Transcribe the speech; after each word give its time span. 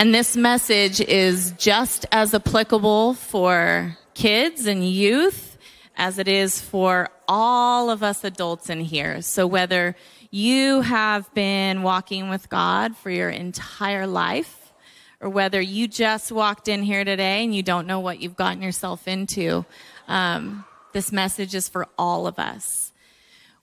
And 0.00 0.14
this 0.14 0.36
message 0.36 1.00
is 1.00 1.52
just 1.58 2.06
as 2.12 2.32
applicable 2.32 3.14
for 3.14 3.98
kids 4.14 4.66
and 4.66 4.88
youth 4.88 5.58
as 5.96 6.20
it 6.20 6.28
is 6.28 6.60
for 6.60 7.08
all 7.26 7.90
of 7.90 8.04
us 8.04 8.22
adults 8.22 8.70
in 8.70 8.78
here. 8.78 9.22
So 9.22 9.44
whether 9.44 9.96
you 10.30 10.82
have 10.82 11.34
been 11.34 11.82
walking 11.82 12.28
with 12.28 12.48
God 12.48 12.96
for 12.96 13.10
your 13.10 13.28
entire 13.28 14.06
life, 14.06 14.72
or 15.20 15.28
whether 15.28 15.60
you 15.60 15.88
just 15.88 16.30
walked 16.30 16.68
in 16.68 16.84
here 16.84 17.04
today 17.04 17.42
and 17.42 17.52
you 17.52 17.64
don't 17.64 17.88
know 17.88 17.98
what 17.98 18.20
you've 18.20 18.36
gotten 18.36 18.62
yourself 18.62 19.08
into, 19.08 19.64
um, 20.06 20.64
this 20.92 21.10
message 21.10 21.56
is 21.56 21.68
for 21.68 21.88
all 21.98 22.28
of 22.28 22.38
us. 22.38 22.92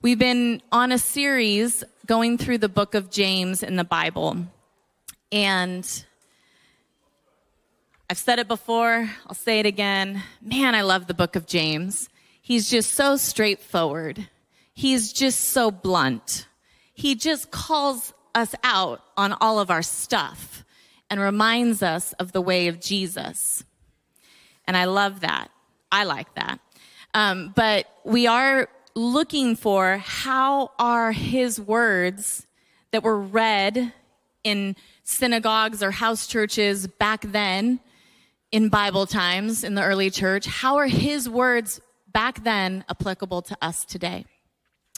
We've 0.02 0.20
been 0.20 0.61
on 0.70 0.91
a 0.91 0.97
series 0.97 1.81
going 2.05 2.38
through 2.38 2.57
the 2.57 2.67
book 2.67 2.93
of 2.93 3.09
James 3.09 3.63
in 3.63 3.77
the 3.77 3.86
Bible. 3.86 4.36
And 5.31 6.05
I've 8.08 8.20
said 8.20 8.38
it 8.38 8.48
before, 8.48 9.09
I'll 9.26 9.34
say 9.34 9.59
it 9.59 9.66
again. 9.66 10.22
Man, 10.40 10.76
I 10.76 10.82
love 10.82 11.08
the 11.08 11.16
book 11.16 11.36
of 11.36 11.48
James. 11.48 12.08
He's 12.40 12.70
just 12.70 12.94
so 12.94 13.18
straightforward. 13.18 14.30
He's 14.76 15.12
just 15.12 15.40
so 15.45 15.72
blunt. 15.72 16.48
He 16.94 17.16
just 17.16 17.50
calls 17.50 18.14
us 18.36 18.54
out 18.64 19.02
on 19.18 19.34
all 19.41 19.59
of 19.59 19.72
our 19.72 19.81
stuff 19.81 20.64
and 21.09 21.20
reminds 21.20 21.81
us 21.81 22.14
of 22.14 22.31
the 22.31 22.41
way 22.41 22.68
of 22.68 22.80
Jesus. 22.80 23.64
And 24.67 24.78
I 24.78 24.86
love 24.86 25.22
that. 25.22 25.50
I 25.92 26.03
like 26.03 26.31
that. 26.36 26.59
Um, 27.16 27.53
but 27.56 27.88
we 28.03 28.28
are 28.28 28.70
looking 28.94 29.56
for 29.56 29.98
how 29.98 30.70
are 30.78 31.12
his 31.12 31.59
words 31.59 32.45
that 32.92 33.02
were 33.02 33.20
read 33.20 33.94
in 34.44 34.76
synagogues 35.03 35.81
or 35.81 35.90
house 35.90 36.28
churches 36.28 36.86
back 36.86 37.22
then 37.23 37.80
in 38.55 38.70
Bible 38.70 39.05
times 39.05 39.66
in 39.66 39.76
the 39.76 39.84
early 39.84 40.09
church, 40.09 40.45
how 40.45 40.78
are 40.78 40.88
his 40.88 41.28
words 41.28 41.81
back 42.14 42.42
then 42.45 42.86
applicable 42.88 43.42
to 43.42 43.58
us 43.62 43.84
today? 43.84 44.23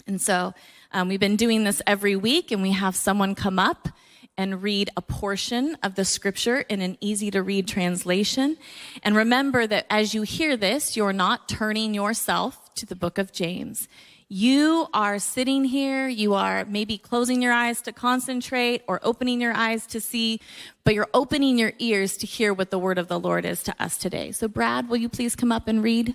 And 0.06 0.22
so 0.22 0.54
um, 0.92 1.08
we've 1.08 1.20
been 1.20 1.38
doing 1.38 1.64
this 1.64 1.82
every 1.88 2.16
week, 2.16 2.52
and 2.52 2.62
we 2.62 2.74
have 2.74 2.96
someone 2.96 3.34
come 3.34 3.58
up 3.58 3.90
and 4.38 4.62
read 4.62 4.92
a 4.96 5.02
portion 5.02 5.76
of 5.82 5.96
the 5.96 6.06
scripture 6.06 6.60
in 6.70 6.82
an 6.82 7.00
easy 7.02 7.32
to 7.32 7.42
read 7.42 7.68
translation. 7.68 8.58
And 9.02 9.16
remember 9.16 9.66
that 9.66 9.88
as 9.90 10.14
you 10.14 10.22
hear 10.22 10.56
this, 10.56 10.96
you're 10.96 11.12
not 11.12 11.50
turning 11.50 11.96
yourself 11.96 12.72
to 12.76 12.86
the 12.86 12.96
book 12.96 13.18
of 13.18 13.34
James. 13.34 13.88
You 14.30 14.88
are 14.94 15.20
sitting 15.20 15.64
here, 15.64 16.10
you 16.10 16.34
are 16.34 16.66
maybe 16.66 16.98
closing 16.98 17.42
your 17.42 17.54
eyes 17.54 17.80
to 17.84 17.94
concentrate 17.94 18.84
or 18.86 19.00
opening 19.02 19.40
your 19.40 19.54
eyes 19.54 19.88
to 19.88 20.02
see, 20.02 20.42
but 20.84 20.94
you're 20.94 21.08
opening 21.14 21.58
your 21.58 21.72
ears 21.80 22.18
to 22.18 22.28
hear 22.28 22.54
what 22.54 22.70
the 22.70 22.78
word 22.78 22.98
of 22.98 23.08
the 23.08 23.18
Lord 23.18 23.46
is 23.46 23.64
to 23.64 23.76
us 23.82 23.98
today. 23.98 24.34
So, 24.34 24.50
Brad, 24.50 24.90
will 24.90 24.98
you 24.98 25.08
please 25.08 25.34
come 25.34 25.54
up 25.54 25.70
and 25.70 25.82
read? 25.82 26.14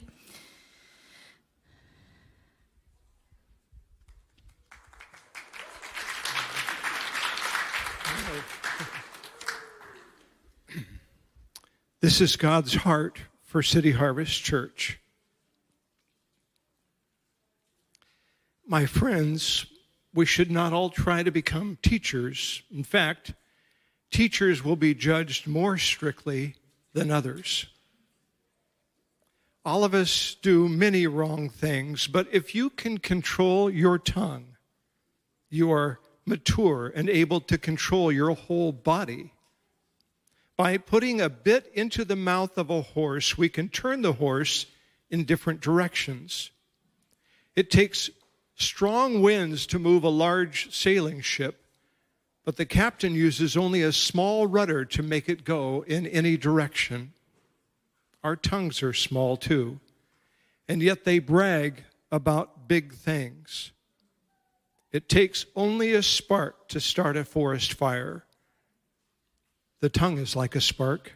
This 12.02 12.20
is 12.20 12.36
God's 12.36 12.74
heart 12.74 13.20
for 13.40 13.62
City 13.62 13.92
Harvest 13.92 14.44
Church. 14.44 15.01
My 18.72 18.86
friends, 18.86 19.66
we 20.14 20.24
should 20.24 20.50
not 20.50 20.72
all 20.72 20.88
try 20.88 21.22
to 21.22 21.30
become 21.30 21.76
teachers. 21.82 22.62
In 22.74 22.84
fact, 22.84 23.34
teachers 24.10 24.64
will 24.64 24.76
be 24.76 24.94
judged 24.94 25.46
more 25.46 25.76
strictly 25.76 26.54
than 26.94 27.10
others. 27.10 27.66
All 29.62 29.84
of 29.84 29.92
us 29.92 30.36
do 30.40 30.70
many 30.70 31.06
wrong 31.06 31.50
things, 31.50 32.06
but 32.06 32.26
if 32.32 32.54
you 32.54 32.70
can 32.70 32.96
control 32.96 33.68
your 33.68 33.98
tongue, 33.98 34.56
you 35.50 35.70
are 35.70 36.00
mature 36.24 36.90
and 36.96 37.10
able 37.10 37.42
to 37.42 37.58
control 37.58 38.10
your 38.10 38.34
whole 38.34 38.72
body. 38.72 39.34
By 40.56 40.78
putting 40.78 41.20
a 41.20 41.28
bit 41.28 41.70
into 41.74 42.06
the 42.06 42.16
mouth 42.16 42.56
of 42.56 42.70
a 42.70 42.80
horse, 42.80 43.36
we 43.36 43.50
can 43.50 43.68
turn 43.68 44.00
the 44.00 44.14
horse 44.14 44.64
in 45.10 45.24
different 45.24 45.60
directions. 45.60 46.50
It 47.54 47.70
takes 47.70 48.08
strong 48.54 49.22
winds 49.22 49.66
to 49.66 49.78
move 49.78 50.04
a 50.04 50.08
large 50.08 50.74
sailing 50.74 51.20
ship, 51.20 51.64
but 52.44 52.56
the 52.56 52.66
captain 52.66 53.14
uses 53.14 53.56
only 53.56 53.82
a 53.82 53.92
small 53.92 54.46
rudder 54.46 54.84
to 54.84 55.02
make 55.02 55.28
it 55.28 55.44
go 55.44 55.84
in 55.86 56.06
any 56.06 56.36
direction. 56.36 57.12
Our 58.24 58.36
tongues 58.36 58.82
are 58.82 58.92
small 58.92 59.36
too, 59.36 59.80
and 60.68 60.82
yet 60.82 61.04
they 61.04 61.18
brag 61.18 61.84
about 62.10 62.68
big 62.68 62.94
things. 62.94 63.72
It 64.92 65.08
takes 65.08 65.46
only 65.56 65.94
a 65.94 66.02
spark 66.02 66.68
to 66.68 66.80
start 66.80 67.16
a 67.16 67.24
forest 67.24 67.72
fire. 67.72 68.24
The 69.80 69.88
tongue 69.88 70.18
is 70.18 70.36
like 70.36 70.54
a 70.54 70.60
spark. 70.60 71.14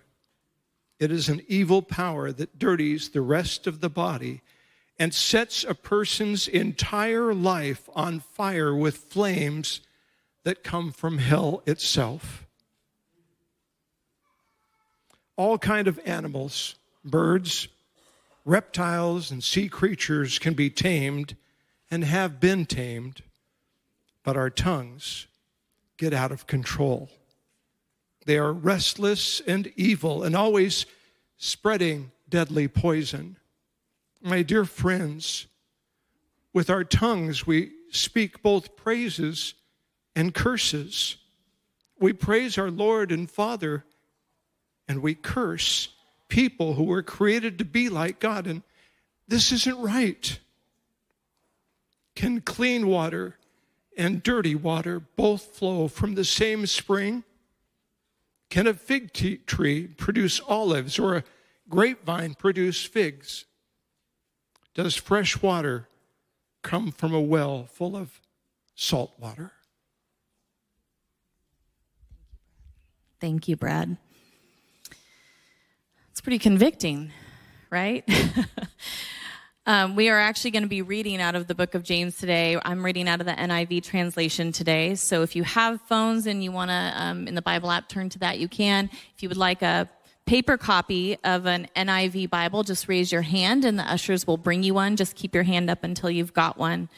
It 0.99 1.13
is 1.13 1.29
an 1.29 1.43
evil 1.47 1.83
power 1.83 2.33
that 2.33 2.59
dirties 2.59 3.11
the 3.11 3.21
rest 3.21 3.67
of 3.67 3.81
the 3.81 3.91
body 3.91 4.43
and 4.99 5.13
sets 5.13 5.65
a 5.65 5.75
person's 5.75 6.49
entire 6.49 7.35
life 7.35 7.89
on 7.95 8.21
fire 8.21 8.75
with 8.75 8.97
flames 8.97 9.81
that 10.45 10.65
come 10.65 10.93
from 10.93 11.19
hell 11.19 11.63
itself. 11.67 12.47
All 15.37 15.59
kind 15.59 15.87
of 15.87 16.01
animals, 16.07 16.77
birds, 17.05 17.69
reptiles 18.45 19.31
and 19.31 19.45
sea 19.45 19.69
creatures 19.69 20.39
can 20.39 20.55
be 20.55 20.71
tamed 20.71 21.37
and 21.91 22.05
have 22.05 22.41
been 22.41 22.65
tamed, 22.65 23.23
but 24.25 24.37
our 24.37 24.51
tongues 24.51 25.27
get 25.99 26.15
out 26.15 26.33
of 26.33 26.47
control. 26.47 27.11
They 28.25 28.39
are 28.39 28.53
restless 28.53 29.41
and 29.47 29.73
evil 29.77 30.23
and 30.23 30.35
always 30.35 30.87
spreading 31.37 32.13
deadly 32.29 32.67
poison. 32.67 33.37
My 34.23 34.43
dear 34.43 34.65
friends, 34.65 35.47
with 36.53 36.71
our 36.71 36.85
tongues 36.85 37.47
we 37.47 37.73
speak 37.91 38.43
both 38.43 38.77
praises 38.77 39.55
and 40.15 40.35
curses. 40.35 41.17
We 41.99 42.13
praise 42.13 42.59
our 42.59 42.71
Lord 42.71 43.13
and 43.13 43.31
Father, 43.31 43.85
and 44.89 45.03
we 45.03 45.15
curse 45.15 45.89
people 46.29 46.75
who 46.75 46.85
were 46.85 47.03
created 47.03 47.59
to 47.59 47.65
be 47.65 47.89
like 47.89 48.21
God. 48.21 48.47
And 48.47 48.63
this 49.29 49.53
isn't 49.53 49.79
right. 49.79 50.39
Can 52.15 52.41
clean 52.41 52.87
water 52.87 53.37
and 53.97 54.23
dirty 54.23 54.55
water 54.55 55.01
both 55.01 55.57
flow 55.57 55.89
from 55.89 56.15
the 56.15 56.25
same 56.25 56.67
spring? 56.67 57.25
Can 58.51 58.67
a 58.67 58.75
fig 58.75 59.13
tree 59.47 59.87
produce 59.87 60.41
olives 60.41 60.99
or 60.99 61.17
a 61.17 61.25
grapevine 61.69 62.35
produce 62.35 62.85
figs? 62.85 63.46
Does 64.77 64.95
fresh 64.95 65.41
water 65.41 65.89
come 66.61 66.93
from 66.93 67.15
a 67.15 67.21
well 67.21 67.65
full 67.65 67.97
of 67.97 68.21
salt 68.75 69.15
water? 69.19 69.53
Thank 73.19 73.49
you, 73.49 73.57
Brad. 73.57 73.97
It's 76.11 76.21
pretty 76.21 76.39
convicting, 76.39 77.11
right? 77.71 78.05
Um, 79.69 79.97
we 79.97 80.09
are 80.11 80.19
actually 80.21 80.53
going 80.53 80.63
to 80.63 80.69
be 80.69 80.83
reading 80.83 81.21
out 81.21 81.35
of 81.35 81.49
the 81.49 81.55
book 81.57 81.75
of 81.75 81.83
James 81.83 82.17
today. 82.17 82.57
I'm 82.65 82.85
reading 82.85 83.09
out 83.09 83.19
of 83.19 83.27
the 83.27 83.33
NIV 83.33 83.83
translation 83.83 84.53
today. 84.53 84.95
So 84.95 85.23
if 85.23 85.35
you 85.35 85.43
have 85.43 85.81
phones 85.89 86.29
and 86.29 86.45
you 86.45 86.53
want 86.53 86.71
to, 86.71 86.93
um, 86.95 87.27
in 87.27 87.35
the 87.35 87.43
Bible 87.43 87.73
app, 87.73 87.89
turn 87.89 88.09
to 88.11 88.21
that, 88.21 88.39
you 88.39 88.47
can. 88.47 88.89
If 89.17 89.25
you 89.25 89.29
would 89.29 89.37
like 89.37 89.63
a 89.63 89.89
paper 90.27 90.57
copy 90.57 91.17
of 91.25 91.47
an 91.47 91.69
NIV 91.77 92.29
Bible, 92.29 92.65
just 92.65 92.89
raise 92.89 93.13
your 93.13 93.23
hand 93.23 93.65
and 93.65 93.79
the 93.79 93.91
ushers 93.91 94.27
will 94.27 94.37
bring 94.37 94.63
you 94.63 94.75
one. 94.75 94.97
Just 94.97 95.15
keep 95.15 95.35
your 95.35 95.45
hand 95.45 95.71
up 95.71 95.85
until 95.85 96.11
you've 96.11 96.35
got 96.35 96.59
one. 96.59 96.89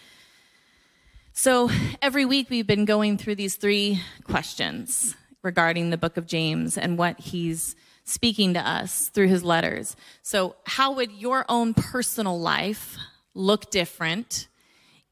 So 1.35 1.71
every 2.03 2.25
week 2.25 2.51
we've 2.51 2.67
been 2.67 2.85
going 2.85 3.19
through 3.19 3.37
these 3.37 3.55
three 3.57 4.03
questions 4.25 5.15
regarding 5.43 5.91
the 5.91 5.99
book 5.99 6.17
of 6.17 6.27
James 6.27 6.77
and 6.77 6.99
what 6.99 7.21
he's 7.21 7.77
speaking 8.03 8.55
to 8.55 8.67
us 8.67 9.09
through 9.09 9.29
his 9.29 9.45
letters. 9.45 9.95
So, 10.23 10.57
how 10.65 10.93
would 10.93 11.13
your 11.13 11.45
own 11.49 11.75
personal 11.75 12.41
life 12.41 12.97
look 13.35 13.71
different 13.71 14.49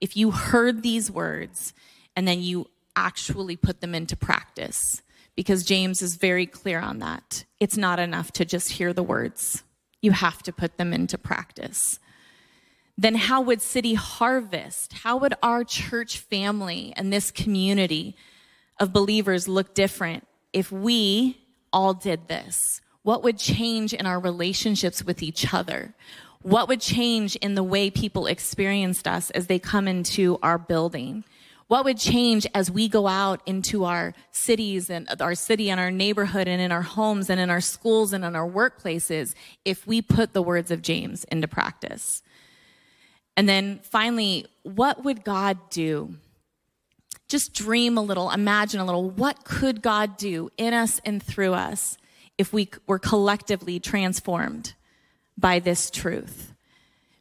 if 0.00 0.16
you 0.16 0.30
heard 0.30 0.82
these 0.82 1.10
words 1.10 1.74
and 2.16 2.26
then 2.26 2.42
you 2.42 2.66
actually 2.96 3.56
put 3.56 3.80
them 3.80 3.94
into 3.94 4.16
practice? 4.16 5.02
Because 5.36 5.64
James 5.64 6.02
is 6.02 6.16
very 6.16 6.46
clear 6.46 6.80
on 6.80 6.98
that. 7.00 7.44
It's 7.60 7.76
not 7.76 7.98
enough 7.98 8.32
to 8.32 8.44
just 8.44 8.72
hear 8.72 8.92
the 8.92 9.02
words, 9.02 9.62
you 10.00 10.12
have 10.12 10.42
to 10.44 10.52
put 10.52 10.78
them 10.78 10.92
into 10.92 11.18
practice. 11.18 11.98
Then, 12.98 13.14
how 13.14 13.42
would 13.42 13.60
City 13.60 13.94
Harvest, 13.94 14.94
how 15.04 15.18
would 15.18 15.34
our 15.42 15.64
church 15.64 16.18
family 16.18 16.94
and 16.96 17.12
this 17.12 17.30
community 17.30 18.16
of 18.80 18.92
believers 18.92 19.48
look 19.48 19.74
different 19.74 20.26
if 20.52 20.72
we 20.72 21.38
all 21.72 21.92
did 21.92 22.28
this? 22.28 22.80
What 23.02 23.22
would 23.22 23.38
change 23.38 23.92
in 23.92 24.06
our 24.06 24.18
relationships 24.18 25.04
with 25.04 25.22
each 25.22 25.52
other? 25.52 25.94
What 26.40 26.68
would 26.68 26.80
change 26.80 27.36
in 27.36 27.54
the 27.54 27.62
way 27.62 27.90
people 27.90 28.26
experienced 28.26 29.06
us 29.06 29.30
as 29.30 29.46
they 29.46 29.58
come 29.58 29.86
into 29.86 30.38
our 30.42 30.58
building? 30.58 31.24
What 31.68 31.84
would 31.84 31.98
change 31.98 32.46
as 32.54 32.70
we 32.70 32.88
go 32.88 33.08
out 33.08 33.42
into 33.44 33.84
our 33.84 34.14
cities 34.30 34.88
and 34.88 35.08
our 35.20 35.34
city 35.34 35.68
and 35.68 35.80
our 35.80 35.90
neighborhood 35.90 36.46
and 36.46 36.60
in 36.60 36.70
our 36.70 36.82
homes 36.82 37.28
and 37.28 37.40
in 37.40 37.50
our 37.50 37.60
schools 37.60 38.12
and 38.12 38.24
in 38.24 38.36
our 38.36 38.48
workplaces 38.48 39.34
if 39.64 39.84
we 39.84 40.00
put 40.00 40.32
the 40.32 40.42
words 40.42 40.70
of 40.70 40.80
James 40.80 41.24
into 41.24 41.48
practice? 41.48 42.22
And 43.36 43.48
then 43.48 43.80
finally, 43.82 44.46
what 44.62 45.04
would 45.04 45.24
God 45.24 45.58
do? 45.70 46.14
Just 47.28 47.52
dream 47.52 47.98
a 47.98 48.02
little, 48.02 48.30
imagine 48.30 48.78
a 48.78 48.84
little. 48.84 49.10
What 49.10 49.44
could 49.44 49.82
God 49.82 50.16
do 50.16 50.50
in 50.56 50.72
us 50.72 51.00
and 51.04 51.20
through 51.20 51.54
us 51.54 51.98
if 52.38 52.52
we 52.52 52.70
were 52.86 53.00
collectively 53.00 53.80
transformed 53.80 54.74
by 55.36 55.58
this 55.58 55.90
truth? 55.90 56.54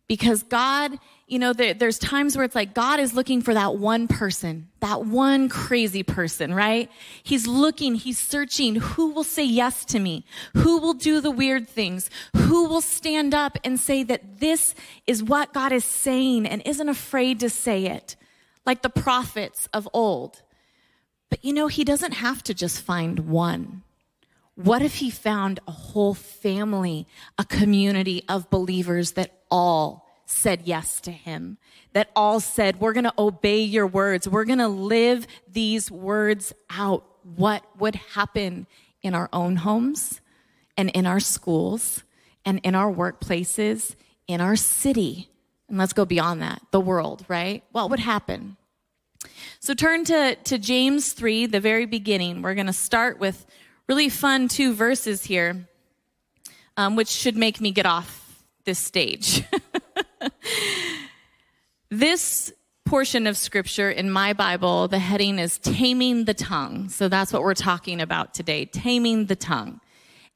Because 0.08 0.44
God 0.44 1.00
you 1.28 1.40
know, 1.40 1.54
there, 1.54 1.74
there's 1.74 1.98
times 1.98 2.38
where 2.38 2.46
it's 2.46 2.54
like 2.54 2.76
God 2.76 3.00
is 3.00 3.16
looking 3.16 3.42
for 3.42 3.54
that 3.56 3.78
one 3.78 4.08
person, 4.08 4.70
that 4.82 5.06
one 5.06 5.50
crazy 5.50 6.04
person, 6.04 6.54
right? 6.54 6.90
He's 7.24 7.48
looking, 7.48 7.96
he's 7.96 8.20
searching. 8.20 8.76
Who 8.76 9.12
will 9.12 9.24
say 9.24 9.44
yes 9.44 9.86
to 9.86 10.00
me? 10.00 10.24
Who 10.54 10.78
will 10.78 10.94
do 10.94 11.22
the 11.22 11.32
weird 11.32 11.68
things? 11.68 12.12
Who 12.36 12.68
will 12.68 12.82
stand 12.82 13.34
up 13.34 13.58
and 13.64 13.80
say 13.80 14.04
that 14.04 14.40
this 14.40 14.76
is 15.08 15.24
what 15.24 15.52
God 15.52 15.72
is 15.72 15.84
saying 15.84 16.46
and 16.46 16.62
isn't 16.64 16.90
afraid 16.90 17.40
to 17.40 17.50
say 17.50 17.88
it? 17.88 18.16
Like 18.64 18.84
the 18.84 18.90
prophets 18.90 19.68
of 19.74 19.90
old. 19.94 20.44
But 21.32 21.44
you 21.44 21.54
know, 21.54 21.68
he 21.68 21.84
doesn't 21.84 22.14
have 22.14 22.44
to 22.44 22.54
just 22.54 22.82
find 22.82 23.22
one. 23.22 23.82
What 24.54 24.84
if 24.84 24.96
he 24.96 25.10
found 25.10 25.60
a 25.68 25.72
whole 25.72 26.14
family, 26.14 27.08
a 27.40 27.44
community 27.46 28.24
of 28.30 28.52
believers 28.52 29.14
that 29.14 29.42
all 29.50 30.05
said 30.26 30.64
yes 30.66 31.00
to 31.02 31.12
him, 31.12 31.58
that 31.94 32.10
all 32.16 32.40
said, 32.40 32.80
We're 32.80 32.94
going 32.94 33.06
to 33.06 33.14
obey 33.18 33.62
your 33.62 33.88
words. 33.88 34.28
We're 34.28 34.46
going 34.46 34.60
to 34.60 34.68
live 34.68 35.28
these 35.52 35.90
words 35.90 36.54
out. 36.70 37.06
What 37.24 37.64
would 37.80 37.96
happen 37.96 38.68
in 39.02 39.16
our 39.16 39.30
own 39.34 39.58
homes 39.58 40.22
and 40.78 40.90
in 40.92 41.06
our 41.06 41.20
schools 41.20 42.04
and 42.44 42.60
in 42.64 42.76
our 42.76 42.92
workplaces, 42.92 43.96
in 44.28 44.42
our 44.42 44.56
city? 44.56 45.30
And 45.68 45.78
let's 45.78 45.94
go 45.94 46.06
beyond 46.06 46.42
that, 46.42 46.62
the 46.72 46.80
world, 46.80 47.26
right? 47.28 47.64
What 47.72 47.90
would 47.90 48.00
happen? 48.00 48.58
So 49.60 49.74
turn 49.74 50.06
to, 50.06 50.36
to 50.36 50.58
James 50.58 51.14
3, 51.14 51.48
the 51.48 51.60
very 51.60 51.86
beginning. 51.86 52.42
We're 52.42 52.54
going 52.54 52.68
to 52.68 52.74
start 52.74 53.20
with 53.20 53.46
really 53.88 54.10
fun 54.10 54.48
two 54.48 54.74
verses 54.74 55.24
here, 55.26 55.68
um, 56.78 56.96
which 56.96 57.10
should 57.10 57.36
make 57.36 57.60
me 57.62 57.72
get 57.72 57.86
off 57.86 58.44
this 58.66 58.80
stage. 58.80 59.44
this 61.90 62.52
portion 62.86 63.26
of 63.26 63.36
scripture 63.36 63.90
in 63.90 64.12
my 64.12 64.34
Bible, 64.34 64.88
the 64.88 65.00
heading 65.00 65.40
is 65.40 65.58
Taming 65.58 66.26
the 66.26 66.34
Tongue. 66.34 66.90
So 66.90 67.10
that's 67.10 67.34
what 67.34 67.42
we're 67.42 67.56
talking 67.56 68.00
about 68.00 68.34
today 68.34 68.66
taming 68.66 69.26
the 69.26 69.36
tongue. 69.36 69.82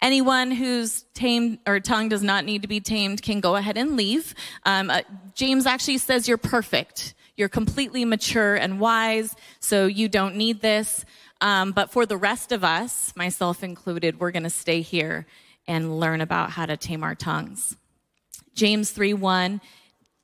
Anyone 0.02 0.52
whose 0.52 1.04
tamed 1.14 1.60
or 1.68 1.80
tongue 1.80 2.10
does 2.10 2.24
not 2.24 2.46
need 2.46 2.62
to 2.62 2.68
be 2.68 2.80
tamed 2.80 3.22
can 3.22 3.40
go 3.40 3.56
ahead 3.56 3.78
and 3.78 3.98
leave. 3.98 4.34
Um, 4.66 4.90
uh, 4.90 5.02
James 5.36 5.66
actually 5.66 5.98
says 5.98 6.28
you're 6.28 6.38
perfect. 6.38 7.14
You're 7.36 7.50
completely 7.50 8.04
mature 8.06 8.56
and 8.56 8.80
wise, 8.80 9.36
so 9.60 9.86
you 9.86 10.10
don't 10.10 10.36
need 10.36 10.62
this. 10.62 11.06
Um, 11.42 11.72
but 11.72 11.92
for 11.92 12.06
the 12.06 12.18
rest 12.18 12.52
of 12.52 12.64
us, 12.64 13.14
myself 13.16 13.64
included, 13.64 14.20
we're 14.20 14.32
going 14.32 14.44
to 14.44 14.50
stay 14.50 14.82
here 14.82 15.26
and 15.68 16.00
learn 16.00 16.22
about 16.22 16.52
how 16.52 16.66
to 16.66 16.76
tame 16.78 17.04
our 17.04 17.16
tongues. 17.16 17.76
James 18.56 18.92
3 18.92 19.14
1 19.14 19.62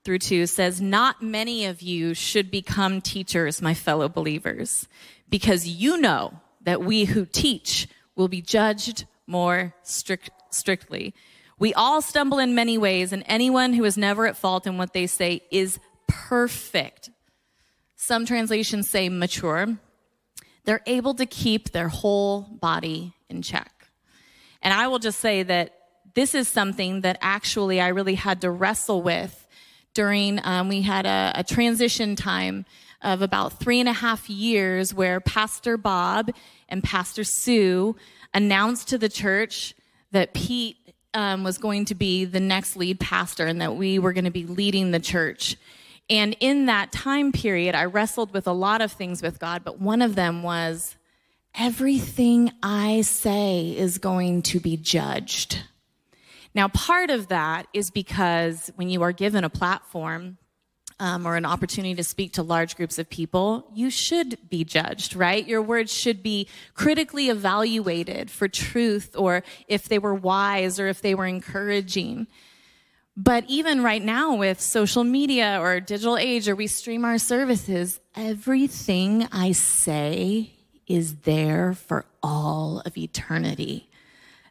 through 0.06 0.20
2 0.20 0.46
says, 0.46 0.80
Not 0.80 1.22
many 1.22 1.66
of 1.66 1.82
you 1.82 2.14
should 2.14 2.52
become 2.52 3.02
teachers, 3.02 3.62
my 3.62 3.74
fellow 3.74 4.08
believers, 4.08 4.88
because 5.30 5.68
you 5.68 5.98
know 5.98 6.40
that 6.62 6.84
we 6.84 7.06
who 7.06 7.26
teach 7.26 7.88
will 8.16 8.28
be 8.28 8.42
judged 8.42 9.06
more 9.28 9.74
strict, 9.82 10.30
strictly. 10.52 11.14
We 11.58 11.74
all 11.74 12.02
stumble 12.02 12.40
in 12.40 12.54
many 12.54 12.78
ways, 12.78 13.12
and 13.12 13.24
anyone 13.26 13.74
who 13.74 13.84
is 13.84 13.98
never 13.98 14.28
at 14.28 14.38
fault 14.38 14.68
in 14.68 14.78
what 14.78 14.94
they 14.94 15.08
say 15.08 15.42
is 15.52 15.80
perfect. 16.08 17.10
Some 17.96 18.26
translations 18.26 18.90
say 18.90 19.10
mature. 19.10 19.78
They're 20.66 20.84
able 20.86 21.16
to 21.16 21.26
keep 21.26 21.72
their 21.72 21.88
whole 21.88 22.42
body 22.42 23.14
in 23.30 23.42
check. 23.42 23.72
And 24.62 24.74
I 24.74 24.88
will 24.88 25.00
just 25.00 25.20
say 25.20 25.44
that 25.44 25.74
this 26.14 26.36
is 26.36 26.48
something 26.48 27.02
that 27.02 27.18
actually 27.22 27.82
I 27.82 27.90
really 27.90 28.16
had 28.16 28.42
to 28.42 28.52
wrestle 28.52 29.02
with 29.02 29.45
during, 29.96 30.40
um, 30.44 30.70
we 30.70 30.84
had 30.84 31.08
a, 31.08 31.32
a 31.36 31.44
transition 31.44 32.16
time 32.16 32.66
of 33.02 33.24
about 33.24 33.60
three 33.60 33.80
and 33.80 33.90
a 33.90 33.94
half 33.94 34.30
years 34.30 34.94
where 34.94 35.20
Pastor 35.20 35.78
Bob 35.78 36.32
and 36.70 36.84
Pastor 36.84 37.24
Sue 37.24 37.96
announced 38.34 38.90
to 38.90 38.98
the 38.98 39.10
church 39.10 39.74
that 40.12 40.34
Pete 40.34 40.78
um, 41.14 41.44
was 41.44 41.58
going 41.58 41.86
to 41.86 41.96
be 41.96 42.26
the 42.26 42.40
next 42.40 42.76
lead 42.76 43.00
pastor 43.00 43.46
and 43.46 43.62
that 43.62 43.76
we 43.76 43.98
were 43.98 44.14
going 44.14 44.26
to 44.26 44.32
be 44.32 44.46
leading 44.46 44.92
the 44.92 45.00
church. 45.00 45.56
And 46.10 46.36
in 46.40 46.68
that 46.68 46.92
time 46.92 47.32
period, 47.32 47.74
I 47.74 47.86
wrestled 47.86 48.34
with 48.34 48.48
a 48.48 48.52
lot 48.52 48.82
of 48.82 48.92
things 48.92 49.22
with 49.22 49.40
God, 49.40 49.64
but 49.64 49.80
one 49.80 50.02
of 50.02 50.16
them 50.16 50.44
was 50.44 50.96
everything 51.58 52.52
I 52.62 53.02
say 53.02 53.76
is 53.76 53.98
going 53.98 54.42
to 54.44 54.60
be 54.60 54.78
judged. 54.78 55.64
Now, 56.56 56.70
part 56.70 57.10
of 57.10 57.28
that 57.28 57.68
is 57.74 57.92
because 57.92 58.72
when 58.78 58.90
you 58.90 59.04
are 59.04 59.12
given 59.12 59.44
a 59.44 59.50
platform, 59.50 60.38
um, 61.00 61.28
or 61.28 61.36
an 61.36 61.46
opportunity 61.46 61.94
to 61.96 62.04
speak 62.04 62.34
to 62.34 62.44
large 62.44 62.78
groups 62.78 62.98
of 62.98 63.10
people, 63.10 63.70
you 63.74 63.90
should 63.90 64.38
be 64.50 64.64
judged, 64.64 65.16
right? 65.16 65.46
Your 65.46 65.62
words 65.62 65.94
should 65.94 66.24
be 66.24 66.48
critically 66.74 67.30
evaluated 67.30 68.32
for 68.32 68.48
truth 68.48 69.14
or 69.18 69.44
if 69.68 69.90
they 69.90 70.00
were 70.00 70.14
wise 70.14 70.80
or 70.80 70.88
if 70.88 71.02
they 71.02 71.14
were 71.14 71.26
encouraging. 71.26 72.28
But 73.18 73.46
even 73.48 73.84
right 73.84 74.02
now 74.02 74.36
with 74.36 74.62
social 74.62 75.04
media 75.04 75.60
or 75.62 75.80
digital 75.80 76.18
age 76.18 76.48
or 76.48 76.56
we 76.56 76.68
stream 76.68 77.04
our 77.04 77.18
services, 77.18 78.00
everything 78.16 79.28
I 79.32 79.52
say 79.52 80.54
is 80.88 81.16
there 81.18 81.74
for 81.74 82.06
all 82.24 82.82
of 82.86 82.98
eternity 82.98 83.90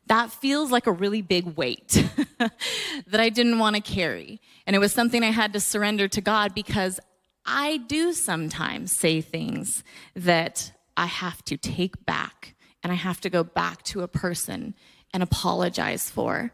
that 0.06 0.30
feels 0.30 0.70
like 0.70 0.86
a 0.86 0.92
really 0.92 1.23
big 1.23 1.56
weight 1.56 2.04
that 2.38 3.20
I 3.20 3.30
didn't 3.30 3.58
want 3.58 3.76
to 3.76 3.82
carry. 3.82 4.40
And 4.66 4.76
it 4.76 4.78
was 4.78 4.92
something 4.92 5.23
I 5.23 5.30
had 5.30 5.52
to 5.54 5.61
surrender 5.61 6.08
to 6.08 6.20
God 6.20 6.54
because 6.54 7.00
I 7.46 7.78
do 7.78 8.12
sometimes 8.12 8.92
say 8.92 9.20
things 9.20 9.82
that 10.14 10.73
I 10.96 11.06
have 11.06 11.44
to 11.46 11.56
take 11.56 12.04
back 12.04 12.54
and 12.82 12.92
I 12.92 12.96
have 12.96 13.20
to 13.23 13.30
go 13.30 13.42
back 13.42 13.82
to 13.84 14.02
a 14.02 14.08
person 14.08 14.75
and 15.12 15.23
apologize 15.23 16.11
for. 16.11 16.52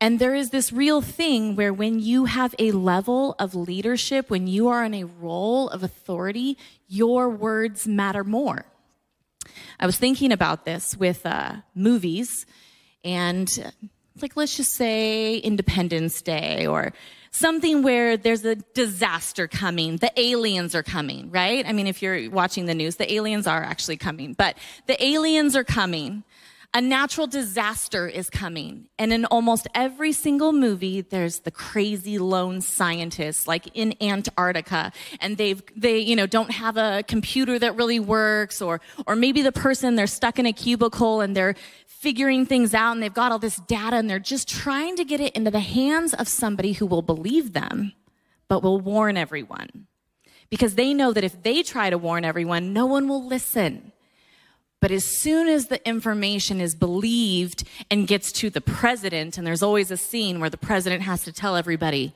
And 0.00 0.18
there 0.18 0.34
is 0.34 0.50
this 0.50 0.72
real 0.72 1.00
thing 1.00 1.54
where 1.54 1.72
when 1.72 2.00
you 2.00 2.24
have 2.24 2.56
a 2.58 2.72
level 2.72 3.36
of 3.38 3.54
leadership, 3.54 4.30
when 4.30 4.48
you 4.48 4.66
are 4.68 4.84
in 4.84 4.94
a 4.94 5.04
role 5.04 5.68
of 5.68 5.84
authority, 5.84 6.58
your 6.88 7.28
words 7.28 7.86
matter 7.86 8.24
more. 8.24 8.66
I 9.78 9.86
was 9.86 9.96
thinking 9.96 10.32
about 10.32 10.64
this 10.64 10.96
with 10.96 11.24
uh, 11.24 11.56
movies 11.74 12.46
and 13.04 13.48
uh, 13.64 13.70
like 14.20 14.36
let's 14.36 14.56
just 14.56 14.72
say 14.72 15.38
Independence 15.38 16.22
Day 16.22 16.66
or 16.66 16.92
something 17.32 17.82
where 17.82 18.16
there's 18.16 18.44
a 18.44 18.56
disaster 18.56 19.48
coming. 19.48 19.96
The 19.96 20.12
aliens 20.20 20.74
are 20.74 20.82
coming, 20.82 21.30
right? 21.30 21.66
I 21.66 21.72
mean, 21.72 21.86
if 21.86 22.02
you're 22.02 22.30
watching 22.30 22.66
the 22.66 22.74
news, 22.74 22.96
the 22.96 23.12
aliens 23.12 23.46
are 23.46 23.62
actually 23.62 23.96
coming, 23.96 24.34
but 24.34 24.56
the 24.86 25.02
aliens 25.02 25.56
are 25.56 25.64
coming. 25.64 26.24
A 26.74 26.80
natural 26.80 27.26
disaster 27.26 28.08
is 28.08 28.30
coming. 28.30 28.88
And 28.98 29.12
in 29.12 29.26
almost 29.26 29.68
every 29.74 30.12
single 30.12 30.54
movie, 30.54 31.02
there's 31.02 31.40
the 31.40 31.50
crazy 31.50 32.18
lone 32.18 32.62
scientist, 32.62 33.46
like 33.46 33.68
in 33.74 33.94
Antarctica, 34.00 34.90
and 35.20 35.36
they've, 35.36 35.62
they, 35.76 35.98
you 35.98 36.16
know, 36.16 36.26
don't 36.26 36.50
have 36.50 36.78
a 36.78 37.02
computer 37.06 37.58
that 37.58 37.76
really 37.76 38.00
works, 38.00 38.62
or, 38.62 38.80
or 39.06 39.16
maybe 39.16 39.42
the 39.42 39.52
person, 39.52 39.96
they're 39.96 40.06
stuck 40.06 40.38
in 40.38 40.46
a 40.46 40.52
cubicle 40.54 41.20
and 41.20 41.36
they're 41.36 41.56
figuring 42.02 42.44
things 42.44 42.74
out 42.74 42.90
and 42.90 43.00
they've 43.00 43.14
got 43.14 43.30
all 43.30 43.38
this 43.38 43.58
data 43.68 43.94
and 43.94 44.10
they're 44.10 44.18
just 44.18 44.48
trying 44.48 44.96
to 44.96 45.04
get 45.04 45.20
it 45.20 45.32
into 45.36 45.52
the 45.52 45.60
hands 45.60 46.12
of 46.12 46.26
somebody 46.26 46.72
who 46.72 46.84
will 46.84 47.00
believe 47.00 47.52
them, 47.52 47.92
but 48.48 48.60
will 48.60 48.80
warn 48.80 49.16
everyone. 49.16 49.86
Because 50.50 50.74
they 50.74 50.92
know 50.94 51.12
that 51.12 51.22
if 51.22 51.40
they 51.44 51.62
try 51.62 51.90
to 51.90 51.96
warn 51.96 52.24
everyone, 52.24 52.72
no 52.72 52.86
one 52.86 53.06
will 53.06 53.24
listen. 53.24 53.92
But 54.80 54.90
as 54.90 55.04
soon 55.04 55.46
as 55.46 55.68
the 55.68 55.86
information 55.88 56.60
is 56.60 56.74
believed 56.74 57.62
and 57.88 58.08
gets 58.08 58.32
to 58.32 58.50
the 58.50 58.60
president, 58.60 59.38
and 59.38 59.46
there's 59.46 59.62
always 59.62 59.92
a 59.92 59.96
scene 59.96 60.40
where 60.40 60.50
the 60.50 60.56
president 60.56 61.02
has 61.02 61.22
to 61.22 61.32
tell 61.32 61.54
everybody, 61.54 62.14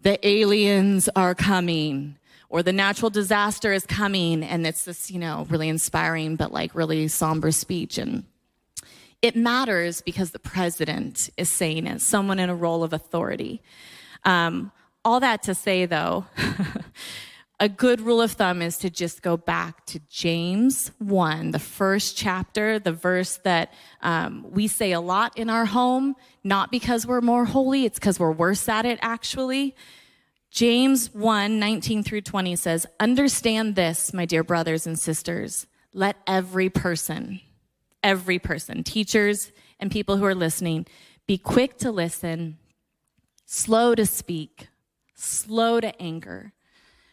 the 0.00 0.18
aliens 0.26 1.08
are 1.14 1.36
coming 1.36 2.16
or 2.48 2.64
the 2.64 2.72
natural 2.72 3.08
disaster 3.08 3.72
is 3.72 3.86
coming. 3.86 4.42
And 4.42 4.66
it's 4.66 4.84
this, 4.84 5.12
you 5.12 5.20
know, 5.20 5.46
really 5.48 5.68
inspiring, 5.68 6.34
but 6.34 6.52
like 6.52 6.74
really 6.74 7.06
somber 7.06 7.52
speech. 7.52 7.98
And 7.98 8.24
It 9.22 9.36
matters 9.36 10.00
because 10.00 10.32
the 10.32 10.40
president 10.40 11.30
is 11.36 11.48
saying 11.48 11.86
it, 11.86 12.00
someone 12.00 12.40
in 12.40 12.50
a 12.50 12.54
role 12.54 12.82
of 12.82 12.92
authority. 12.92 13.62
Um, 14.24 14.72
all 15.04 15.20
that 15.20 15.44
to 15.44 15.54
say, 15.54 15.86
though, 15.86 16.26
a 17.60 17.68
good 17.68 18.00
rule 18.00 18.20
of 18.20 18.32
thumb 18.32 18.60
is 18.60 18.78
to 18.78 18.90
just 18.90 19.22
go 19.22 19.36
back 19.36 19.86
to 19.86 20.00
James 20.08 20.90
1, 20.98 21.52
the 21.52 21.60
first 21.60 22.16
chapter, 22.16 22.80
the 22.80 22.92
verse 22.92 23.36
that 23.44 23.72
um, 24.00 24.44
we 24.50 24.66
say 24.66 24.90
a 24.90 25.00
lot 25.00 25.38
in 25.38 25.48
our 25.48 25.66
home, 25.66 26.16
not 26.42 26.72
because 26.72 27.06
we're 27.06 27.20
more 27.20 27.44
holy, 27.44 27.84
it's 27.84 28.00
because 28.00 28.18
we're 28.18 28.32
worse 28.32 28.68
at 28.68 28.84
it, 28.84 28.98
actually. 29.00 29.76
James 30.50 31.14
1 31.14 31.60
19 31.60 32.02
through 32.02 32.22
20 32.22 32.56
says, 32.56 32.86
Understand 32.98 33.76
this, 33.76 34.12
my 34.12 34.26
dear 34.26 34.42
brothers 34.42 34.86
and 34.86 34.98
sisters. 34.98 35.66
Let 35.94 36.16
every 36.26 36.68
person, 36.68 37.40
every 38.02 38.38
person, 38.38 38.82
teachers 38.82 39.52
and 39.80 39.90
people 39.90 40.16
who 40.16 40.24
are 40.24 40.34
listening, 40.34 40.86
be 41.26 41.38
quick 41.38 41.78
to 41.78 41.90
listen, 41.90 42.58
slow 43.46 43.94
to 43.94 44.06
speak, 44.06 44.68
slow 45.14 45.80
to 45.80 46.00
anger. 46.00 46.52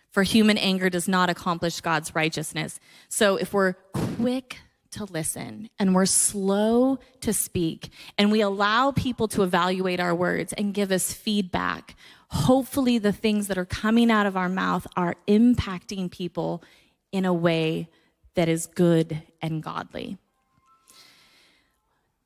For 0.09 0.23
human 0.23 0.57
anger 0.57 0.89
does 0.89 1.07
not 1.07 1.29
accomplish 1.29 1.81
God's 1.81 2.15
righteousness. 2.15 2.79
So 3.07 3.35
if 3.35 3.53
we're 3.53 3.73
quick 3.93 4.57
to 4.91 5.05
listen 5.05 5.69
and 5.77 5.93
we're 5.93 6.07
slow 6.07 6.97
to 7.21 7.31
speak 7.31 7.89
and 8.17 8.31
we 8.31 8.41
allow 8.41 8.91
people 8.91 9.27
to 9.29 9.43
evaluate 9.43 9.99
our 9.99 10.15
words 10.15 10.51
and 10.53 10.73
give 10.73 10.91
us 10.91 11.13
feedback, 11.13 11.95
hopefully 12.29 12.97
the 12.97 13.11
things 13.11 13.47
that 13.47 13.57
are 13.57 13.65
coming 13.65 14.09
out 14.09 14.25
of 14.25 14.35
our 14.35 14.49
mouth 14.49 14.87
are 14.95 15.15
impacting 15.27 16.09
people 16.09 16.63
in 17.11 17.25
a 17.25 17.33
way 17.33 17.89
that 18.35 18.49
is 18.49 18.65
good 18.65 19.21
and 19.41 19.61
godly. 19.61 20.17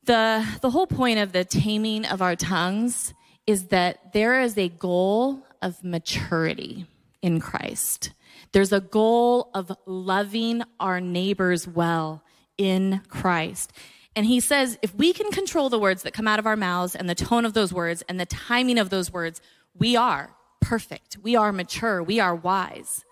The, 0.05 0.45
the 0.61 0.69
whole 0.69 0.87
point 0.87 1.19
of 1.19 1.31
the 1.31 1.45
taming 1.45 2.05
of 2.05 2.21
our 2.21 2.35
tongues 2.35 3.13
is 3.47 3.67
that 3.67 4.13
there 4.13 4.41
is 4.41 4.57
a 4.57 4.69
goal 4.69 5.45
of 5.61 5.83
maturity 5.83 6.85
in 7.21 7.39
Christ. 7.39 8.11
There's 8.51 8.73
a 8.73 8.81
goal 8.81 9.49
of 9.53 9.71
loving 9.85 10.63
our 10.79 10.99
neighbors 10.99 11.67
well 11.67 12.23
in 12.57 13.01
Christ. 13.07 13.71
And 14.15 14.25
he 14.25 14.39
says, 14.39 14.77
if 14.81 14.93
we 14.93 15.13
can 15.13 15.31
control 15.31 15.69
the 15.69 15.79
words 15.79 16.03
that 16.03 16.13
come 16.13 16.27
out 16.27 16.37
of 16.37 16.45
our 16.45 16.55
mouths 16.55 16.95
and 16.95 17.09
the 17.09 17.15
tone 17.15 17.45
of 17.45 17.53
those 17.53 17.73
words 17.73 18.03
and 18.07 18.19
the 18.19 18.25
timing 18.25 18.77
of 18.77 18.89
those 18.89 19.11
words, 19.11 19.41
we 19.73 19.95
are 19.95 20.35
perfect. 20.59 21.17
We 21.23 21.35
are 21.35 21.51
mature. 21.51 22.03
We 22.03 22.19
are 22.19 22.35
wise. 22.35 23.03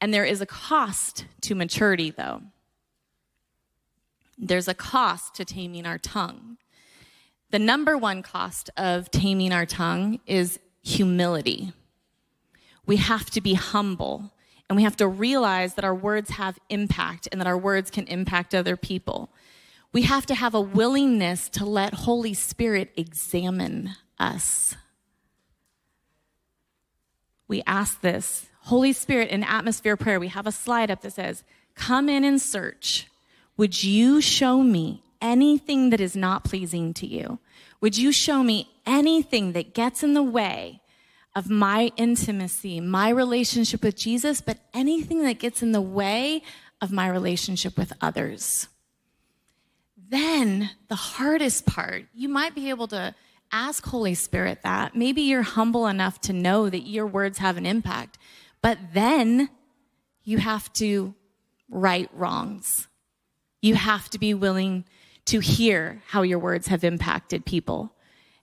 And 0.00 0.12
there 0.12 0.24
is 0.24 0.40
a 0.40 0.46
cost 0.46 1.26
to 1.42 1.54
maturity, 1.54 2.10
though. 2.10 2.42
There's 4.38 4.68
a 4.68 4.74
cost 4.74 5.34
to 5.36 5.44
taming 5.44 5.86
our 5.86 5.98
tongue. 5.98 6.58
The 7.50 7.58
number 7.58 7.96
one 7.96 8.22
cost 8.22 8.70
of 8.76 9.10
taming 9.10 9.52
our 9.52 9.66
tongue 9.66 10.20
is 10.26 10.58
humility. 10.82 11.72
We 12.84 12.96
have 12.96 13.30
to 13.30 13.40
be 13.40 13.54
humble 13.54 14.32
and 14.68 14.76
we 14.76 14.82
have 14.82 14.96
to 14.96 15.06
realize 15.06 15.74
that 15.74 15.84
our 15.84 15.94
words 15.94 16.30
have 16.30 16.58
impact 16.68 17.28
and 17.30 17.40
that 17.40 17.46
our 17.46 17.56
words 17.56 17.90
can 17.90 18.06
impact 18.06 18.54
other 18.54 18.76
people. 18.76 19.30
We 19.92 20.02
have 20.02 20.26
to 20.26 20.34
have 20.34 20.54
a 20.54 20.60
willingness 20.60 21.48
to 21.50 21.64
let 21.64 21.94
Holy 21.94 22.34
Spirit 22.34 22.92
examine 22.96 23.94
us. 24.18 24.74
We 27.48 27.62
ask 27.66 28.00
this 28.00 28.46
Holy 28.62 28.92
Spirit 28.92 29.30
in 29.30 29.44
atmosphere 29.44 29.96
prayer, 29.96 30.18
we 30.18 30.28
have 30.28 30.46
a 30.46 30.52
slide 30.52 30.90
up 30.90 31.02
that 31.02 31.12
says, 31.12 31.44
Come 31.76 32.08
in 32.08 32.24
and 32.24 32.40
search. 32.42 33.06
Would 33.56 33.82
you 33.82 34.20
show 34.20 34.62
me 34.62 35.02
anything 35.20 35.90
that 35.90 36.00
is 36.00 36.14
not 36.14 36.44
pleasing 36.44 36.92
to 36.94 37.06
you? 37.06 37.38
Would 37.80 37.96
you 37.96 38.12
show 38.12 38.42
me 38.42 38.68
anything 38.84 39.52
that 39.52 39.74
gets 39.74 40.02
in 40.02 40.14
the 40.14 40.22
way 40.22 40.80
of 41.34 41.50
my 41.50 41.92
intimacy, 41.96 42.80
my 42.80 43.10
relationship 43.10 43.82
with 43.82 43.96
Jesus, 43.96 44.40
but 44.40 44.58
anything 44.72 45.22
that 45.22 45.38
gets 45.38 45.62
in 45.62 45.72
the 45.72 45.80
way 45.80 46.42
of 46.80 46.92
my 46.92 47.08
relationship 47.08 47.76
with 47.76 47.92
others? 48.00 48.68
Then 50.08 50.70
the 50.88 50.94
hardest 50.94 51.66
part, 51.66 52.04
you 52.14 52.28
might 52.28 52.54
be 52.54 52.70
able 52.70 52.88
to 52.88 53.14
ask 53.52 53.84
Holy 53.84 54.14
Spirit 54.14 54.62
that. 54.62 54.94
Maybe 54.94 55.22
you're 55.22 55.42
humble 55.42 55.86
enough 55.86 56.20
to 56.22 56.32
know 56.32 56.68
that 56.68 56.86
your 56.86 57.06
words 57.06 57.38
have 57.38 57.56
an 57.56 57.66
impact, 57.66 58.18
but 58.62 58.78
then 58.92 59.48
you 60.24 60.38
have 60.38 60.72
to 60.74 61.14
right 61.68 62.08
wrongs. 62.12 62.88
You 63.60 63.74
have 63.74 64.08
to 64.10 64.18
be 64.18 64.34
willing 64.34 64.84
to 65.26 65.40
hear 65.40 66.02
how 66.06 66.22
your 66.22 66.38
words 66.38 66.68
have 66.68 66.84
impacted 66.84 67.44
people. 67.44 67.92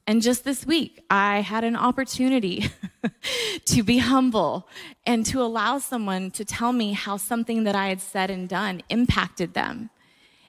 And 0.05 0.21
just 0.21 0.43
this 0.43 0.65
week, 0.65 1.01
I 1.09 1.39
had 1.39 1.63
an 1.63 1.77
opportunity 1.77 2.69
to 3.65 3.83
be 3.83 3.99
humble 3.99 4.67
and 5.05 5.25
to 5.27 5.41
allow 5.41 5.79
someone 5.79 6.29
to 6.31 6.43
tell 6.43 6.73
me 6.73 6.91
how 6.91 7.15
something 7.15 7.63
that 7.63 7.75
I 7.75 7.87
had 7.87 8.01
said 8.01 8.29
and 8.29 8.49
done 8.49 8.83
impacted 8.89 9.53
them. 9.53 9.89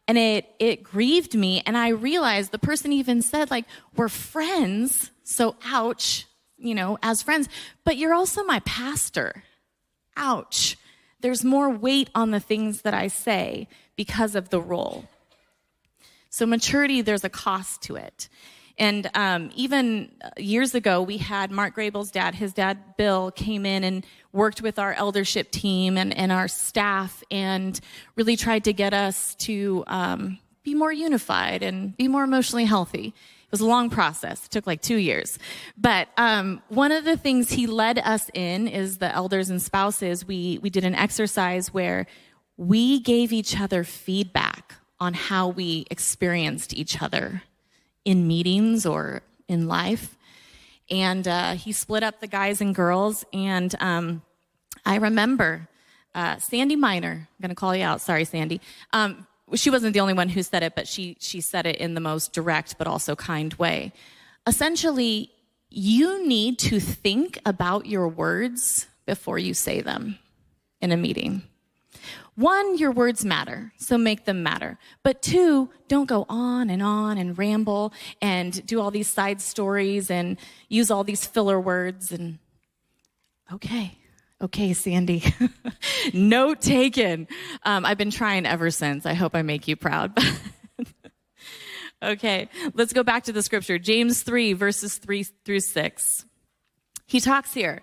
And 0.09 0.19
it, 0.19 0.47
it 0.59 0.83
grieved 0.83 1.35
me. 1.35 1.63
And 1.67 1.79
I 1.79 1.89
realized 1.89 2.51
the 2.51 2.59
person 2.59 2.93
even 2.93 3.23
said, 3.23 3.51
like, 3.51 3.65
we're 3.97 4.09
friends. 4.09 5.13
So, 5.23 5.57
ouch, 5.65 6.27
you 6.59 6.75
know, 6.75 6.99
as 7.03 7.23
friends, 7.23 7.49
but 7.85 7.97
you're 7.97 8.13
also 8.13 8.43
my 8.43 8.61
pastor. 8.61 9.45
Ouch. 10.17 10.77
There's 11.21 11.45
more 11.45 11.71
weight 11.71 12.11
on 12.15 12.33
the 12.33 12.41
things 12.41 12.83
that 12.83 12.93
I 12.93 13.07
say 13.07 13.69
because 13.97 14.35
of 14.35 14.51
the 14.51 14.61
role. 14.61 15.05
So, 16.31 16.47
maturity, 16.47 17.01
there's 17.01 17.25
a 17.25 17.29
cost 17.29 17.83
to 17.83 17.97
it. 17.97 18.29
And 18.77 19.09
um, 19.15 19.51
even 19.55 20.11
years 20.37 20.75
ago, 20.75 21.01
we 21.01 21.19
had 21.19 21.53
Mark 21.53 21.75
Grable's 21.75 22.11
dad, 22.11 22.35
his 22.35 22.53
dad 22.53 22.97
Bill, 22.97 23.31
came 23.31 23.65
in 23.65 23.85
and 23.85 24.05
worked 24.33 24.63
with 24.63 24.79
our 24.81 24.93
eldership 24.95 25.53
team 25.53 25.97
and, 25.97 26.17
and 26.17 26.33
our 26.33 26.49
staff 26.49 27.23
and 27.31 27.79
really 28.17 28.37
tried 28.37 28.65
to 28.65 28.73
get 28.73 28.93
us 28.93 29.37
to 29.37 29.85
um, 29.87 30.39
be 30.65 30.75
more 30.75 30.93
unified 30.93 31.63
and 31.63 31.97
be 31.97 32.09
more 32.09 32.25
emotionally 32.25 32.65
healthy. 32.65 33.15
It 33.45 33.53
was 33.53 33.61
a 33.61 33.67
long 33.67 33.91
process. 33.91 34.47
It 34.47 34.51
took 34.51 34.67
like 34.67 34.83
two 34.83 34.97
years. 34.97 35.39
But 35.79 36.09
um, 36.17 36.61
one 36.69 36.91
of 36.91 37.05
the 37.05 37.17
things 37.17 37.51
he 37.51 37.69
led 37.69 38.01
us 38.01 38.29
in 38.35 38.67
is 38.67 38.99
the 38.99 39.15
elders 39.15 39.51
and 39.51 39.63
spouses. 39.63 40.27
We, 40.27 40.59
we 40.61 40.71
did 40.71 40.85
an 40.85 40.97
exercise 40.97 41.73
where 41.73 42.09
we 42.57 43.01
gave 43.01 43.33
each 43.33 43.59
other 43.61 43.85
feedback 43.85 44.75
on 45.01 45.15
how 45.15 45.49
we 45.49 45.87
experienced 45.91 46.75
each 46.75 47.03
other 47.03 47.43
in 48.05 48.27
meetings 48.27 48.87
or 48.87 49.23
in 49.49 49.67
life. 49.67 50.17
And 50.91 51.27
uh, 51.27 51.55
he 51.55 51.73
split 51.73 52.03
up 52.03 52.21
the 52.21 52.27
guys 52.27 52.61
and 52.61 52.75
girls. 52.75 53.25
And 53.33 53.75
um, 53.81 54.23
I 54.85 54.97
remember 54.97 55.69
uh, 56.15 56.39
Sandy 56.39 56.77
Miner, 56.77 57.29
I'm 57.29 57.43
going 57.43 57.49
to 57.49 57.55
call 57.55 57.75
you 57.75 57.85
out. 57.85 58.01
Sorry, 58.01 58.25
Sandy. 58.25 58.61
Um, 58.93 59.27
she 59.55 59.71
wasn't 59.71 59.95
the 59.95 60.01
only 60.01 60.15
one 60.15 60.29
who 60.29 60.43
said 60.43 60.63
it, 60.63 60.75
but 60.75 60.87
she, 60.87 61.17
she 61.21 61.41
said 61.41 61.67
it 61.67 61.77
in 61.77 61.95
the 61.95 62.01
most 62.01 62.33
direct 62.33 62.79
but 62.79 62.87
also 62.87 63.17
kind 63.17 63.53
way. 63.55 63.93
Essentially, 64.47 65.31
you 65.71 66.27
need 66.27 66.59
to 66.61 66.79
think 66.79 67.39
about 67.45 67.87
your 67.87 68.09
words 68.09 68.87
before 69.07 69.39
you 69.39 69.55
say 69.55 69.81
them 69.81 70.19
in 70.81 70.93
a 70.93 70.97
meeting. 70.97 71.43
One, 72.37 72.77
your 72.79 72.91
words 72.91 73.25
matter, 73.25 73.73
so 73.77 73.97
make 73.97 74.25
them 74.25 74.43
matter. 74.43 74.77
But 75.05 75.23
two, 75.23 75.71
don't 75.87 76.09
go 76.09 76.27
on 76.29 76.69
and 76.69 76.83
on 76.83 77.17
and 77.17 77.39
ramble 77.39 77.93
and 78.21 78.65
do 78.67 78.81
all 78.81 78.91
these 78.91 79.09
side 79.09 79.41
stories 79.41 80.11
and 80.11 80.37
use 80.69 80.91
all 80.91 81.05
these 81.05 81.25
filler 81.27 81.61
words 81.61 82.11
and 82.11 82.39
okay. 83.53 83.99
Okay, 84.43 84.73
Sandy. 84.73 85.23
Note 86.13 86.61
taken. 86.61 87.29
Um, 87.63 87.87
I've 87.87 87.97
been 87.97 88.11
trying 88.11 88.47
ever 88.47 88.71
since. 88.71 89.07
I 89.07 89.15
hope 89.15 89.35
I 89.37 89.43
make 89.43 89.69
you 89.69 89.77
proud. 89.77 90.19
okay, 92.03 92.49
let's 92.75 92.93
go 92.93 93.05
back 93.05 93.25
to 93.25 93.33
the 93.33 93.43
scripture. 93.43 93.79
James 93.79 94.23
3, 94.23 94.53
verses 94.55 94.99
3 94.99 95.23
through 95.45 95.61
6. 95.61 96.27
He 97.07 97.21
talks 97.21 97.55
here. 97.55 97.83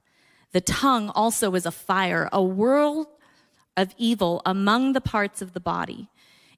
The 0.51 0.61
tongue 0.61 1.09
also 1.09 1.55
is 1.55 1.65
a 1.65 1.71
fire, 1.71 2.29
a 2.31 2.43
world 2.43 3.07
of 3.77 3.93
evil 3.97 4.41
among 4.45 4.93
the 4.93 5.01
parts 5.01 5.41
of 5.41 5.53
the 5.53 5.59
body. 5.59 6.09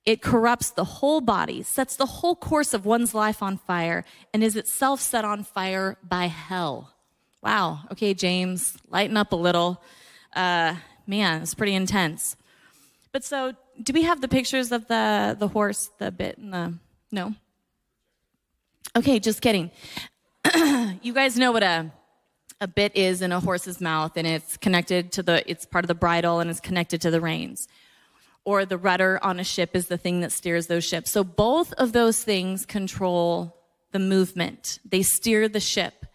It 0.05 0.21
corrupts 0.21 0.69
the 0.69 0.83
whole 0.83 1.21
body, 1.21 1.63
sets 1.63 1.95
the 1.95 2.05
whole 2.05 2.35
course 2.35 2.73
of 2.73 2.85
one's 2.85 3.13
life 3.13 3.41
on 3.41 3.57
fire, 3.57 4.03
and 4.33 4.43
is 4.43 4.55
itself 4.55 4.99
set 4.99 5.23
on 5.23 5.43
fire 5.43 5.97
by 6.03 6.25
hell. 6.27 6.93
Wow. 7.41 7.81
Okay, 7.91 8.13
James, 8.13 8.77
lighten 8.89 9.15
up 9.15 9.31
a 9.31 9.37
little. 9.37 9.81
Uh, 10.35 10.75
man, 11.07 11.41
it's 11.41 11.53
pretty 11.53 11.73
intense. 11.73 12.35
But 13.11 13.23
so, 13.23 13.53
do 13.81 13.93
we 13.93 14.03
have 14.03 14.21
the 14.21 14.27
pictures 14.27 14.71
of 14.71 14.87
the 14.87 15.35
the 15.37 15.47
horse, 15.47 15.89
the 15.99 16.11
bit, 16.11 16.37
and 16.37 16.53
the 16.53 16.73
no? 17.11 17.35
Okay, 18.95 19.19
just 19.19 19.41
kidding. 19.41 19.71
you 21.01 21.13
guys 21.13 21.37
know 21.37 21.51
what 21.51 21.63
a 21.63 21.91
a 22.63 22.67
bit 22.67 22.95
is 22.95 23.21
in 23.21 23.33
a 23.33 23.41
horse's 23.41 23.81
mouth, 23.81 24.13
and 24.15 24.25
it's 24.25 24.55
connected 24.55 25.11
to 25.11 25.21
the 25.21 25.47
it's 25.49 25.65
part 25.65 25.83
of 25.83 25.87
the 25.87 25.95
bridle 25.95 26.39
and 26.39 26.49
it's 26.49 26.61
connected 26.61 27.01
to 27.01 27.11
the 27.11 27.19
reins. 27.19 27.67
Or 28.45 28.65
the 28.65 28.77
rudder 28.77 29.19
on 29.21 29.39
a 29.39 29.43
ship 29.43 29.75
is 29.75 29.87
the 29.87 29.97
thing 29.97 30.21
that 30.21 30.31
steers 30.31 30.67
those 30.67 30.83
ships. 30.83 31.11
So 31.11 31.23
both 31.23 31.73
of 31.73 31.91
those 31.91 32.23
things 32.23 32.65
control 32.65 33.55
the 33.91 33.99
movement. 33.99 34.79
They 34.85 35.03
steer 35.03 35.47
the 35.47 35.59
ship. 35.59 36.05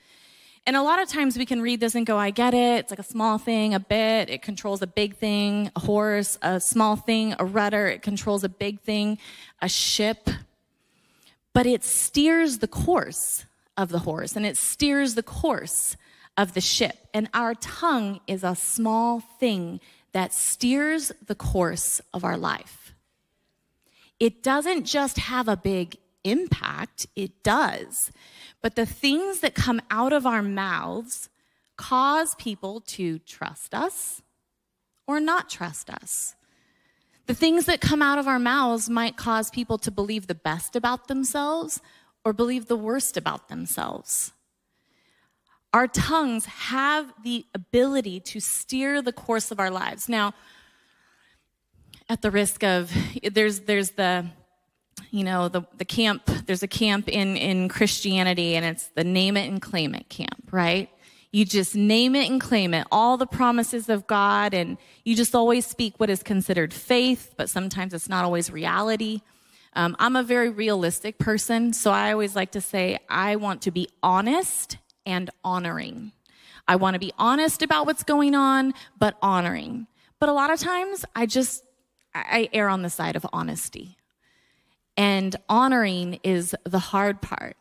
And 0.66 0.76
a 0.76 0.82
lot 0.82 1.00
of 1.00 1.08
times 1.08 1.38
we 1.38 1.46
can 1.46 1.62
read 1.62 1.80
this 1.80 1.94
and 1.94 2.04
go, 2.04 2.18
I 2.18 2.30
get 2.30 2.52
it. 2.52 2.80
It's 2.80 2.90
like 2.90 2.98
a 2.98 3.02
small 3.02 3.38
thing, 3.38 3.72
a 3.72 3.80
bit. 3.80 4.28
It 4.28 4.42
controls 4.42 4.82
a 4.82 4.86
big 4.86 5.16
thing, 5.16 5.70
a 5.76 5.80
horse, 5.80 6.36
a 6.42 6.60
small 6.60 6.96
thing, 6.96 7.34
a 7.38 7.44
rudder. 7.44 7.86
It 7.86 8.02
controls 8.02 8.44
a 8.44 8.50
big 8.50 8.80
thing, 8.80 9.18
a 9.62 9.68
ship. 9.68 10.28
But 11.54 11.66
it 11.66 11.84
steers 11.84 12.58
the 12.58 12.68
course 12.68 13.46
of 13.78 13.88
the 13.90 14.00
horse 14.00 14.36
and 14.36 14.44
it 14.44 14.56
steers 14.56 15.14
the 15.14 15.22
course 15.22 15.96
of 16.38 16.54
the 16.54 16.60
ship. 16.62 16.96
And 17.12 17.28
our 17.34 17.54
tongue 17.54 18.20
is 18.26 18.44
a 18.44 18.54
small 18.54 19.20
thing 19.20 19.80
that 20.12 20.32
steers 20.32 21.12
the 21.26 21.34
course 21.34 22.00
of 22.14 22.24
our 22.24 22.38
life. 22.38 22.94
It 24.18 24.42
doesn't 24.42 24.84
just 24.84 25.18
have 25.18 25.48
a 25.48 25.56
big 25.56 25.96
impact, 26.24 27.06
it 27.14 27.42
does. 27.42 28.10
But 28.62 28.76
the 28.76 28.86
things 28.86 29.40
that 29.40 29.54
come 29.54 29.82
out 29.90 30.12
of 30.12 30.26
our 30.26 30.42
mouths 30.42 31.28
cause 31.76 32.34
people 32.36 32.80
to 32.80 33.18
trust 33.20 33.74
us 33.74 34.22
or 35.06 35.20
not 35.20 35.48
trust 35.48 35.90
us. 35.90 36.34
The 37.26 37.34
things 37.34 37.66
that 37.66 37.80
come 37.80 38.00
out 38.00 38.18
of 38.18 38.26
our 38.26 38.38
mouths 38.38 38.88
might 38.88 39.16
cause 39.16 39.50
people 39.50 39.78
to 39.78 39.90
believe 39.90 40.26
the 40.26 40.34
best 40.34 40.74
about 40.74 41.08
themselves 41.08 41.80
or 42.24 42.32
believe 42.32 42.66
the 42.66 42.76
worst 42.76 43.16
about 43.16 43.48
themselves. 43.48 44.32
Our 45.74 45.86
tongues 45.86 46.46
have 46.46 47.12
the 47.22 47.44
ability 47.54 48.20
to 48.20 48.40
steer 48.40 49.02
the 49.02 49.12
course 49.12 49.50
of 49.50 49.60
our 49.60 49.70
lives. 49.70 50.08
Now, 50.08 50.32
at 52.08 52.22
the 52.22 52.30
risk 52.30 52.64
of 52.64 52.90
there's 53.32 53.60
there's 53.60 53.90
the 53.90 54.26
you 55.10 55.24
know 55.24 55.48
the 55.48 55.62
the 55.76 55.84
camp 55.84 56.24
there's 56.46 56.62
a 56.62 56.68
camp 56.68 57.08
in 57.08 57.36
in 57.36 57.68
Christianity 57.68 58.56
and 58.56 58.64
it's 58.64 58.86
the 58.94 59.04
name 59.04 59.36
it 59.36 59.46
and 59.48 59.60
claim 59.60 59.94
it 59.94 60.08
camp, 60.08 60.50
right? 60.50 60.88
You 61.32 61.44
just 61.44 61.76
name 61.76 62.16
it 62.16 62.30
and 62.30 62.40
claim 62.40 62.72
it, 62.72 62.86
all 62.90 63.18
the 63.18 63.26
promises 63.26 63.90
of 63.90 64.06
God 64.06 64.54
and 64.54 64.78
you 65.04 65.14
just 65.14 65.34
always 65.34 65.66
speak 65.66 66.00
what 66.00 66.08
is 66.08 66.22
considered 66.22 66.72
faith, 66.72 67.34
but 67.36 67.50
sometimes 67.50 67.92
it's 67.92 68.08
not 68.08 68.24
always 68.24 68.50
reality. 68.50 69.20
Um, 69.74 69.94
I'm 69.98 70.16
a 70.16 70.22
very 70.22 70.48
realistic 70.48 71.18
person, 71.18 71.74
so 71.74 71.90
I 71.90 72.12
always 72.12 72.34
like 72.34 72.52
to 72.52 72.62
say 72.62 72.98
I 73.10 73.36
want 73.36 73.60
to 73.62 73.70
be 73.70 73.90
honest 74.02 74.78
and 75.08 75.30
honoring. 75.42 76.12
I 76.68 76.76
want 76.76 76.94
to 76.94 77.00
be 77.00 77.12
honest 77.18 77.62
about 77.62 77.86
what's 77.86 78.04
going 78.04 78.34
on, 78.34 78.74
but 78.98 79.16
honoring. 79.22 79.86
But 80.20 80.28
a 80.28 80.32
lot 80.32 80.52
of 80.52 80.60
times 80.60 81.04
I 81.16 81.26
just 81.26 81.64
I 82.14 82.48
err 82.52 82.68
on 82.68 82.82
the 82.82 82.90
side 82.90 83.16
of 83.16 83.26
honesty. 83.32 83.96
And 84.96 85.34
honoring 85.48 86.20
is 86.22 86.54
the 86.64 86.78
hard 86.78 87.22
part. 87.22 87.56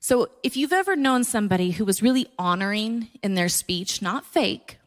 So 0.00 0.30
if 0.42 0.56
you've 0.56 0.72
ever 0.72 0.96
known 0.96 1.24
somebody 1.24 1.72
who 1.72 1.84
was 1.84 2.02
really 2.02 2.26
honoring 2.38 3.08
in 3.22 3.34
their 3.34 3.48
speech, 3.48 4.00
not 4.00 4.24
fake, 4.24 4.77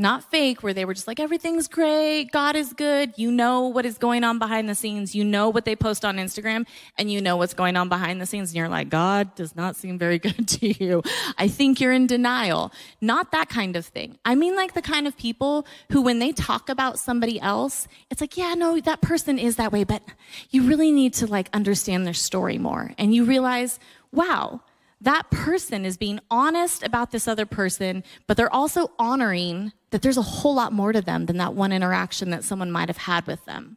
not 0.00 0.30
fake, 0.30 0.62
where 0.62 0.74
they 0.74 0.84
were 0.84 0.94
just 0.94 1.06
like, 1.06 1.20
everything's 1.20 1.68
great, 1.68 2.32
God 2.32 2.56
is 2.56 2.72
good, 2.72 3.12
you 3.16 3.30
know 3.30 3.68
what 3.68 3.84
is 3.84 3.98
going 3.98 4.24
on 4.24 4.38
behind 4.38 4.68
the 4.68 4.74
scenes, 4.74 5.14
you 5.14 5.24
know 5.24 5.48
what 5.48 5.64
they 5.64 5.76
post 5.76 6.04
on 6.04 6.16
Instagram, 6.16 6.66
and 6.98 7.10
you 7.10 7.20
know 7.20 7.36
what's 7.36 7.54
going 7.54 7.76
on 7.76 7.88
behind 7.88 8.20
the 8.20 8.26
scenes, 8.26 8.50
and 8.50 8.56
you're 8.56 8.68
like, 8.68 8.88
God 8.88 9.34
does 9.34 9.54
not 9.54 9.76
seem 9.76 9.98
very 9.98 10.18
good 10.26 10.48
to 10.48 10.84
you. 10.84 11.02
I 11.38 11.48
think 11.48 11.80
you're 11.80 11.92
in 11.92 12.06
denial. 12.06 12.72
Not 13.00 13.30
that 13.32 13.48
kind 13.48 13.76
of 13.76 13.86
thing. 13.86 14.18
I 14.24 14.34
mean, 14.34 14.56
like 14.56 14.74
the 14.74 14.82
kind 14.82 15.06
of 15.06 15.16
people 15.16 15.66
who, 15.92 16.02
when 16.02 16.18
they 16.18 16.32
talk 16.32 16.68
about 16.68 16.98
somebody 16.98 17.40
else, 17.40 17.86
it's 18.10 18.20
like, 18.20 18.36
yeah, 18.36 18.54
no, 18.54 18.80
that 18.80 19.00
person 19.00 19.38
is 19.38 19.56
that 19.56 19.72
way, 19.72 19.84
but 19.84 20.02
you 20.50 20.62
really 20.62 20.90
need 20.90 21.14
to 21.14 21.26
like 21.26 21.48
understand 21.52 22.06
their 22.06 22.14
story 22.14 22.58
more. 22.58 22.92
And 22.98 23.14
you 23.14 23.24
realize, 23.24 23.78
wow, 24.12 24.62
that 25.00 25.30
person 25.30 25.84
is 25.84 25.96
being 25.96 26.20
honest 26.30 26.82
about 26.82 27.10
this 27.10 27.26
other 27.26 27.46
person, 27.46 28.04
but 28.26 28.36
they're 28.36 28.52
also 28.52 28.90
honoring 28.98 29.72
that 29.90 30.02
there's 30.02 30.18
a 30.18 30.22
whole 30.22 30.54
lot 30.54 30.72
more 30.72 30.92
to 30.92 31.00
them 31.00 31.26
than 31.26 31.38
that 31.38 31.54
one 31.54 31.72
interaction 31.72 32.30
that 32.30 32.44
someone 32.44 32.70
might 32.70 32.88
have 32.88 32.98
had 32.98 33.26
with 33.26 33.44
them. 33.46 33.76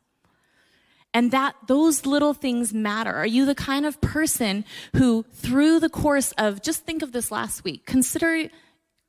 And 1.13 1.31
that 1.31 1.55
those 1.67 2.05
little 2.05 2.33
things 2.33 2.73
matter. 2.73 3.13
Are 3.13 3.27
you 3.27 3.45
the 3.45 3.55
kind 3.55 3.86
of 3.86 4.01
person 4.01 4.65
who, 4.95 5.25
through 5.31 5.79
the 5.79 5.89
course 5.89 6.33
of, 6.38 6.62
just 6.62 6.86
think 6.86 7.03
of 7.03 7.12
this 7.12 7.31
last 7.31 7.63
week, 7.63 7.86
consider 7.86 8.49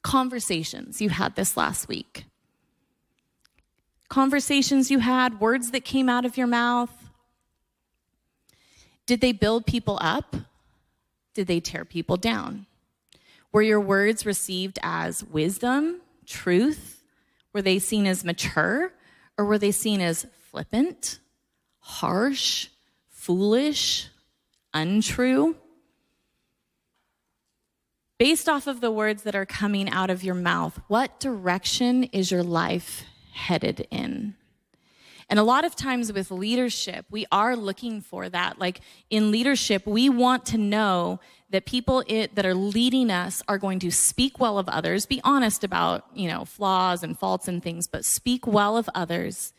conversations 0.05 1.01
you 1.01 1.09
had 1.09 1.35
this 1.35 1.57
last 1.57 1.89
week. 1.89 2.27
Conversations 4.09 4.91
you 4.91 5.01
had, 5.01 5.41
words 5.41 5.73
that 5.73 5.85
came 5.85 6.09
out 6.09 6.25
of 6.25 6.37
your 6.37 6.47
mouth. 6.47 6.93
Did 9.07 9.21
they 9.21 9.33
build 9.33 9.67
people 9.67 9.99
up? 10.01 10.37
Did 11.35 11.47
they 11.47 11.61
tear 11.61 11.85
people 11.85 12.17
down? 12.17 12.67
Were 13.53 13.63
your 13.63 13.81
words 13.81 14.25
received 14.25 14.79
as 14.83 15.23
wisdom, 15.23 16.01
truth? 16.27 17.03
Were 17.53 17.63
they 17.63 17.79
seen 17.79 18.07
as 18.07 18.25
mature? 18.25 18.93
Or 19.37 19.45
were 19.45 19.59
they 19.59 19.73
seen 19.73 20.01
as 20.01 20.27
flippant, 20.51 21.19
harsh, 21.81 22.69
foolish, 23.11 24.09
untrue? 24.73 25.57
Based 28.19 28.49
off 28.49 28.69
of 28.69 28.81
the 28.81 28.93
words 28.93 29.25
that 29.25 29.35
are 29.35 29.47
coming 29.47 29.89
out 29.89 30.09
of 30.09 30.23
your 30.23 30.37
mouth, 30.37 30.81
what 30.87 31.19
direction 31.19 32.05
is 32.05 32.31
your 32.31 32.45
life 32.45 33.05
headed 33.33 33.89
in? 33.91 34.37
And 35.35 35.41
a 35.41 35.43
lot 35.43 35.65
of 35.65 35.75
times 35.75 36.13
with 36.13 36.31
leadership, 36.31 37.07
we 37.11 37.27
are 37.33 37.57
looking 37.57 38.01
for 38.01 38.29
that. 38.29 38.61
Like 38.61 38.81
in 39.11 39.33
leadership, 39.33 39.85
we 39.85 40.09
want 40.09 40.47
to 40.47 40.59
know 40.59 41.19
that 41.51 41.67
people 41.67 42.05
it, 42.07 42.37
that 42.37 42.47
are 42.47 42.55
leading 42.55 43.11
us 43.11 43.43
are 43.49 43.59
going 43.59 43.81
to 43.81 43.91
speak 43.91 44.39
well 44.39 44.61
of 44.61 44.69
others, 44.69 45.07
be 45.07 45.21
honest 45.25 45.65
about, 45.65 46.05
you 46.15 46.29
know, 46.29 46.45
flaws 46.45 47.03
and 47.03 47.19
faults 47.19 47.49
and 47.49 47.65
things, 47.65 47.89
but 47.89 48.05
speak 48.05 48.47
well 48.47 48.77
of 48.77 48.89
others 48.95 49.53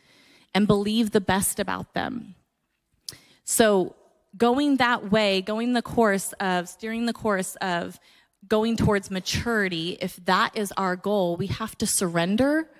and 0.54 0.66
believe 0.66 1.10
the 1.10 1.20
best 1.20 1.60
about 1.60 1.92
them. 1.92 2.36
So 3.44 3.96
going 4.34 4.78
that 4.78 5.10
way, 5.10 5.42
going 5.42 5.74
the 5.74 5.82
course 5.82 6.32
of, 6.40 6.70
steering 6.70 7.04
the 7.04 7.12
course 7.12 7.54
of 7.56 8.00
going 8.48 8.78
towards 8.78 9.10
maturity, 9.10 9.98
if 10.00 10.16
that 10.24 10.56
is 10.56 10.72
our 10.78 10.96
goal, 10.96 11.36
we 11.36 11.48
have 11.48 11.76
to 11.76 11.86
surrender 11.86 12.70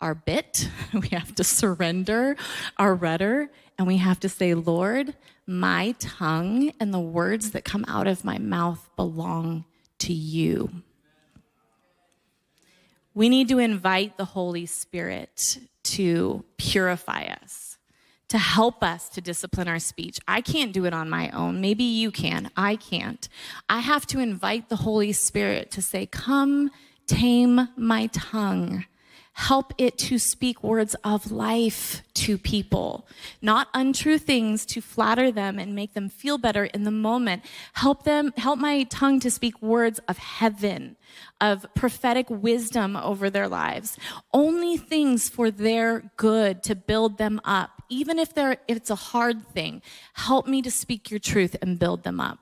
our 0.00 0.14
bit, 0.14 0.68
we 0.92 1.08
have 1.08 1.34
to 1.36 1.44
surrender 1.44 2.36
our 2.76 2.94
rudder, 2.94 3.50
and 3.78 3.86
we 3.86 3.98
have 3.98 4.20
to 4.20 4.28
say, 4.28 4.54
Lord, 4.54 5.14
my 5.46 5.94
tongue 5.98 6.72
and 6.78 6.92
the 6.94 7.00
words 7.00 7.50
that 7.52 7.64
come 7.64 7.84
out 7.88 8.06
of 8.06 8.24
my 8.24 8.38
mouth 8.38 8.88
belong 8.96 9.64
to 9.98 10.12
you. 10.12 10.82
We 13.14 13.28
need 13.28 13.48
to 13.48 13.58
invite 13.58 14.16
the 14.16 14.24
Holy 14.24 14.66
Spirit 14.66 15.58
to 15.82 16.44
purify 16.56 17.24
us, 17.42 17.78
to 18.28 18.38
help 18.38 18.84
us 18.84 19.08
to 19.10 19.20
discipline 19.20 19.66
our 19.66 19.80
speech. 19.80 20.20
I 20.28 20.40
can't 20.40 20.72
do 20.72 20.84
it 20.84 20.94
on 20.94 21.10
my 21.10 21.30
own. 21.30 21.60
Maybe 21.60 21.82
you 21.82 22.12
can. 22.12 22.50
I 22.56 22.76
can't. 22.76 23.28
I 23.68 23.80
have 23.80 24.06
to 24.06 24.20
invite 24.20 24.68
the 24.68 24.76
Holy 24.76 25.12
Spirit 25.12 25.70
to 25.72 25.82
say, 25.82 26.06
Come, 26.06 26.70
tame 27.06 27.68
my 27.76 28.06
tongue 28.06 28.84
Help 29.34 29.72
it 29.78 29.96
to 29.96 30.18
speak 30.18 30.62
words 30.62 30.94
of 31.04 31.30
life 31.30 32.02
to 32.14 32.36
people, 32.36 33.06
not 33.40 33.68
untrue 33.72 34.18
things 34.18 34.66
to 34.66 34.80
flatter 34.80 35.30
them 35.30 35.58
and 35.58 35.74
make 35.74 35.94
them 35.94 36.08
feel 36.08 36.36
better 36.36 36.64
in 36.64 36.82
the 36.82 36.90
moment. 36.90 37.42
Help 37.74 38.02
them, 38.02 38.32
help 38.36 38.58
my 38.58 38.82
tongue 38.84 39.20
to 39.20 39.30
speak 39.30 39.60
words 39.62 40.00
of 40.08 40.18
heaven, 40.18 40.96
of 41.40 41.64
prophetic 41.74 42.28
wisdom 42.28 42.96
over 42.96 43.30
their 43.30 43.48
lives. 43.48 43.96
Only 44.32 44.76
things 44.76 45.28
for 45.28 45.50
their 45.50 46.10
good 46.16 46.62
to 46.64 46.74
build 46.74 47.18
them 47.18 47.40
up. 47.44 47.82
Even 47.88 48.18
if 48.18 48.34
they're, 48.34 48.58
if 48.68 48.76
it's 48.76 48.90
a 48.90 48.94
hard 48.94 49.48
thing, 49.48 49.80
help 50.14 50.46
me 50.46 50.60
to 50.60 50.70
speak 50.70 51.10
your 51.10 51.20
truth 51.20 51.56
and 51.62 51.78
build 51.78 52.02
them 52.02 52.20
up. 52.20 52.38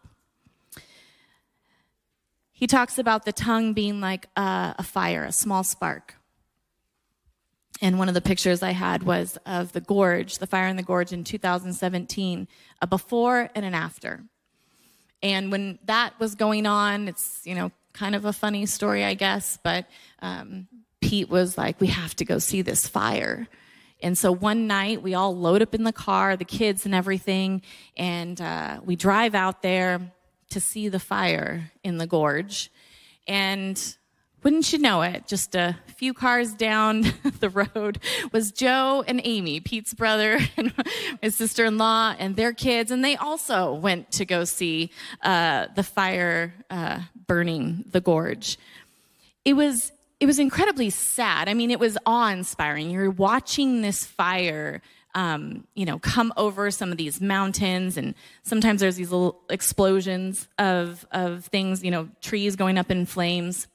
He 2.52 2.66
talks 2.66 2.98
about 2.98 3.24
the 3.24 3.32
tongue 3.32 3.72
being 3.72 4.00
like 4.00 4.26
a, 4.36 4.74
a 4.78 4.82
fire, 4.82 5.24
a 5.24 5.32
small 5.32 5.62
spark 5.62 6.17
And 7.80 7.98
one 7.98 8.08
of 8.08 8.14
the 8.14 8.20
pictures 8.20 8.62
I 8.62 8.72
had 8.72 9.04
was 9.04 9.38
of 9.46 9.72
the 9.72 9.80
gorge, 9.80 10.38
the 10.38 10.46
fire 10.46 10.66
in 10.66 10.76
the 10.76 10.82
gorge 10.82 11.12
in 11.12 11.22
2017, 11.24 12.48
a 12.82 12.86
before 12.86 13.50
and 13.54 13.64
an 13.64 13.74
after. 13.74 14.24
And 15.22 15.52
when 15.52 15.78
that 15.84 16.18
was 16.18 16.34
going 16.34 16.66
on, 16.66 17.08
it's, 17.08 17.40
you 17.44 17.54
know, 17.54 17.70
kind 17.92 18.14
of 18.14 18.24
a 18.24 18.32
funny 18.32 18.66
story, 18.66 19.04
I 19.04 19.14
guess, 19.14 19.58
but 19.62 19.86
um, 20.22 20.68
Pete 21.00 21.28
was 21.28 21.58
like, 21.58 21.80
we 21.80 21.88
have 21.88 22.14
to 22.16 22.24
go 22.24 22.38
see 22.38 22.62
this 22.62 22.86
fire. 22.86 23.48
And 24.00 24.16
so 24.16 24.30
one 24.30 24.66
night 24.68 25.02
we 25.02 25.14
all 25.14 25.36
load 25.36 25.62
up 25.62 25.74
in 25.74 25.82
the 25.82 25.92
car, 25.92 26.36
the 26.36 26.44
kids 26.44 26.84
and 26.84 26.94
everything, 26.94 27.62
and 27.96 28.40
uh, 28.40 28.80
we 28.84 28.94
drive 28.94 29.34
out 29.34 29.62
there 29.62 30.12
to 30.50 30.60
see 30.60 30.88
the 30.88 31.00
fire 31.00 31.72
in 31.82 31.98
the 31.98 32.06
gorge. 32.06 32.70
And 33.26 33.96
wouldn't 34.42 34.72
you 34.72 34.78
know 34.78 35.02
it, 35.02 35.26
just 35.26 35.54
a 35.54 35.76
few 35.96 36.14
cars 36.14 36.54
down 36.54 37.02
the 37.40 37.50
road 37.50 37.98
was 38.32 38.52
Joe 38.52 39.04
and 39.06 39.20
Amy, 39.24 39.60
Pete's 39.60 39.92
brother 39.94 40.38
and 40.56 40.72
his 41.20 41.34
sister 41.34 41.64
in 41.64 41.76
law, 41.76 42.14
and 42.18 42.36
their 42.36 42.52
kids. 42.52 42.90
And 42.90 43.04
they 43.04 43.16
also 43.16 43.74
went 43.74 44.12
to 44.12 44.24
go 44.24 44.44
see 44.44 44.90
uh, 45.22 45.66
the 45.74 45.82
fire 45.82 46.54
uh, 46.70 47.00
burning 47.26 47.84
the 47.90 48.00
gorge. 48.00 48.58
It 49.44 49.54
was, 49.54 49.90
it 50.20 50.26
was 50.26 50.38
incredibly 50.38 50.90
sad. 50.90 51.48
I 51.48 51.54
mean, 51.54 51.70
it 51.70 51.80
was 51.80 51.98
awe 52.06 52.30
inspiring. 52.30 52.90
You're 52.90 53.10
watching 53.10 53.82
this 53.82 54.04
fire. 54.04 54.82
Um, 55.14 55.66
you 55.74 55.84
know, 55.84 55.98
come 55.98 56.32
over 56.36 56.70
some 56.70 56.92
of 56.92 56.98
these 56.98 57.20
mountains, 57.20 57.96
and 57.96 58.14
sometimes 58.44 58.80
there's 58.80 58.94
these 58.94 59.10
little 59.10 59.40
explosions 59.48 60.46
of 60.58 61.04
of 61.10 61.46
things. 61.46 61.82
You 61.82 61.90
know, 61.90 62.08
trees 62.20 62.56
going 62.56 62.78
up 62.78 62.90
in 62.90 63.04
flames 63.06 63.66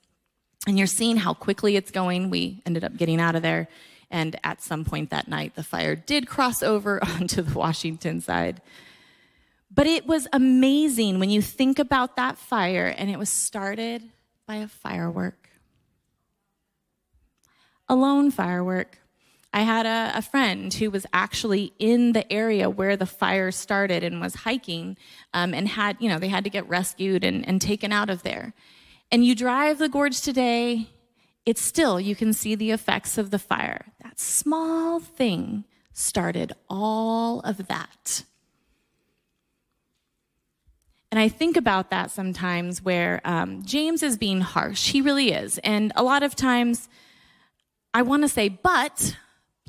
and 0.67 0.77
you're 0.77 0.87
seeing 0.87 1.17
how 1.17 1.33
quickly 1.33 1.75
it's 1.75 1.91
going. 1.91 2.29
We 2.29 2.61
ended 2.65 2.83
up 2.83 2.95
getting 2.95 3.19
out 3.19 3.35
of 3.35 3.41
there. 3.41 3.67
And 4.09 4.39
at 4.43 4.61
some 4.61 4.85
point 4.85 5.09
that 5.09 5.27
night, 5.27 5.55
the 5.55 5.63
fire 5.63 5.95
did 5.95 6.27
cross 6.27 6.63
over 6.63 7.03
onto 7.19 7.41
the 7.41 7.57
Washington 7.57 8.21
side. 8.21 8.61
But 9.73 9.87
it 9.87 10.05
was 10.05 10.27
amazing 10.31 11.19
when 11.19 11.31
you 11.31 11.41
think 11.41 11.79
about 11.79 12.15
that 12.15 12.37
fire, 12.37 12.93
and 12.95 13.09
it 13.09 13.17
was 13.17 13.29
started 13.29 14.03
by 14.45 14.57
a 14.57 14.67
firework. 14.67 15.49
A 17.89 17.95
lone 17.95 18.29
firework. 18.29 18.99
I 19.51 19.61
had 19.61 19.85
a, 19.85 20.17
a, 20.17 20.21
friend 20.21 20.73
who 20.73 20.89
was 20.89 21.05
actually 21.13 21.73
in 21.77 22.13
the 22.13 22.31
area 22.31 22.69
where 22.69 22.97
the 22.97 23.05
fire 23.05 23.51
started 23.51 24.03
and 24.03 24.19
was 24.19 24.33
hiking 24.33 24.97
um, 25.33 25.53
and 25.53 25.67
had, 25.67 25.97
you 25.99 26.09
know, 26.09 26.17
they 26.17 26.27
had 26.27 26.43
to 26.43 26.49
get 26.49 26.67
rescued 26.67 27.23
and, 27.23 27.47
and 27.47 27.61
taken 27.61 27.91
out 27.91 28.09
of 28.09 28.23
there 28.23 28.53
and 29.11 29.25
you 29.25 29.35
drive 29.35 29.77
the 29.77 29.89
gorge 29.89 30.21
today, 30.21 30.89
it's 31.45 31.61
still, 31.61 31.99
you 31.99 32.15
can 32.15 32.33
see 32.33 32.55
the 32.55 32.71
effects 32.71 33.17
of 33.17 33.29
the 33.31 33.39
fire. 33.39 33.93
That 34.01 34.19
small 34.19 34.99
thing 34.99 35.65
started 35.91 36.53
all 36.69 37.41
of 37.41 37.67
that. 37.67 38.23
And 41.11 41.19
I 41.19 41.29
think 41.29 41.57
about 41.57 41.91
that 41.91 42.09
sometimes 42.09 42.81
where 42.81 43.21
um, 43.23 43.63
James 43.63 44.01
is 44.01 44.17
being 44.17 44.41
harsh. 44.41 44.89
He 44.89 45.01
really 45.01 45.31
is. 45.31 45.59
And 45.59 45.91
a 45.95 46.01
lot 46.01 46.23
of 46.23 46.35
times 46.35 46.89
I 47.93 48.01
want 48.01 48.23
to 48.23 48.27
say, 48.27 48.49
but 48.49 49.15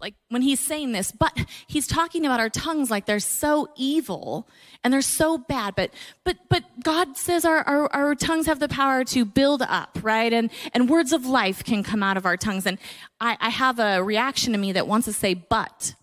like 0.04 0.14
when 0.28 0.42
he's 0.42 0.60
saying 0.60 0.92
this, 0.92 1.10
but 1.10 1.32
he's 1.66 1.86
talking 1.86 2.26
about 2.26 2.38
our 2.38 2.50
tongues 2.50 2.90
like 2.90 3.06
they're 3.06 3.18
so 3.18 3.70
evil 3.74 4.46
and 4.84 4.92
they're 4.92 5.00
so 5.00 5.38
bad. 5.38 5.74
But 5.74 5.94
but 6.24 6.36
but 6.50 6.62
God 6.82 7.16
says 7.16 7.46
our, 7.46 7.60
our, 7.62 7.90
our 7.90 8.14
tongues 8.14 8.44
have 8.44 8.60
the 8.60 8.68
power 8.68 9.02
to 9.04 9.24
build 9.24 9.62
up, 9.62 9.98
right? 10.02 10.30
And 10.30 10.50
and 10.74 10.90
words 10.90 11.14
of 11.14 11.24
life 11.24 11.64
can 11.64 11.82
come 11.82 12.02
out 12.02 12.18
of 12.18 12.26
our 12.26 12.36
tongues. 12.36 12.66
And 12.66 12.76
I, 13.18 13.38
I 13.40 13.48
have 13.48 13.78
a 13.78 14.04
reaction 14.04 14.52
to 14.52 14.58
me 14.58 14.72
that 14.72 14.86
wants 14.86 15.06
to 15.06 15.12
say 15.14 15.32
but. 15.32 15.94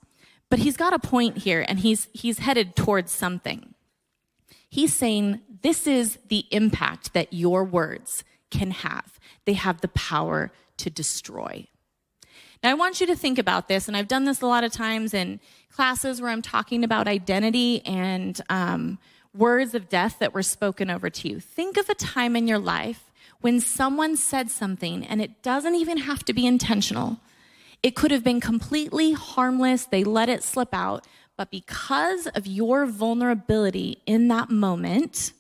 But 0.50 0.58
he's 0.58 0.78
got 0.78 0.94
a 0.94 1.00
point 1.00 1.38
here 1.38 1.64
and 1.68 1.78
he's 1.78 2.08
he's 2.12 2.40
headed 2.40 2.76
towards 2.76 3.12
something. 3.12 3.76
He's 4.68 4.96
saying 4.96 5.42
this 5.62 5.86
is 5.86 6.18
the 6.28 6.46
impact 6.50 7.14
that 7.14 7.34
your 7.34 7.64
words 7.64 8.24
can 8.50 8.72
have. 8.72 9.20
They 9.46 9.54
have 9.54 9.82
the 9.82 9.90
power 9.90 10.52
to 10.78 10.90
destroy. 10.90 11.68
Now, 12.64 12.70
I 12.70 12.74
want 12.76 13.02
you 13.02 13.08
to 13.08 13.16
think 13.16 13.40
about 13.40 13.68
this, 13.68 13.88
and 13.88 13.98
I've 13.98 14.08
done 14.08 14.26
this 14.26 14.42
a 14.42 14.46
lot 14.46 14.64
of 14.64 14.72
times 14.72 15.16
in 15.16 15.40
classes 15.74 16.22
where 16.22 16.30
I'm 16.30 16.44
talking 16.44 16.84
about 16.84 17.08
identity 17.08 17.84
and 17.86 18.40
um, 18.50 19.00
words 19.36 19.74
of 19.74 19.90
death 19.90 20.20
that 20.20 20.34
were 20.34 20.44
spoken 20.44 20.90
over 20.92 21.10
to 21.10 21.28
you. 21.28 21.40
Think 21.40 21.78
of 21.78 21.90
a 21.90 21.96
time 21.96 22.36
in 22.36 22.48
your 22.48 22.60
life 22.60 23.12
when 23.40 23.60
someone 23.60 24.16
said 24.16 24.52
something, 24.52 25.04
and 25.04 25.22
it 25.22 25.42
doesn't 25.42 25.74
even 25.74 25.98
have 25.98 26.24
to 26.26 26.34
be 26.34 26.46
intentional. 26.46 27.20
It 27.82 27.96
could 27.96 28.12
have 28.12 28.24
been 28.24 28.40
completely 28.40 29.14
harmless, 29.14 29.86
they 29.86 30.04
let 30.04 30.30
it 30.30 30.44
slip 30.44 30.70
out, 30.72 31.08
but 31.38 31.50
because 31.50 32.28
of 32.28 32.46
your 32.46 32.86
vulnerability 32.86 33.98
in 34.06 34.28
that 34.28 34.52
moment, 34.52 35.34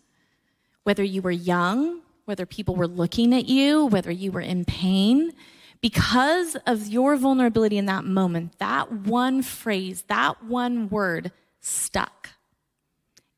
whether 0.83 1.03
you 1.03 1.21
were 1.21 1.29
young, 1.29 2.01
whether 2.25 2.47
people 2.47 2.75
were 2.75 2.87
looking 2.87 3.35
at 3.35 3.45
you, 3.45 3.85
whether 3.85 4.09
you 4.09 4.31
were 4.31 4.41
in 4.41 4.65
pain, 4.65 5.33
because 5.81 6.55
of 6.67 6.87
your 6.87 7.15
vulnerability 7.17 7.77
in 7.77 7.87
that 7.87 8.05
moment, 8.05 8.57
that 8.59 8.91
one 8.91 9.41
phrase, 9.41 10.03
that 10.07 10.43
one 10.43 10.89
word 10.89 11.31
stuck 11.59 12.29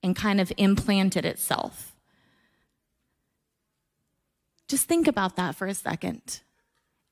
and 0.01 0.15
kind 0.15 0.41
of 0.41 0.51
implanted 0.57 1.25
itself. 1.25 1.95
Just 4.67 4.87
think 4.87 5.07
about 5.07 5.37
that 5.37 5.55
for 5.55 5.67
a 5.67 5.73
second. 5.73 6.41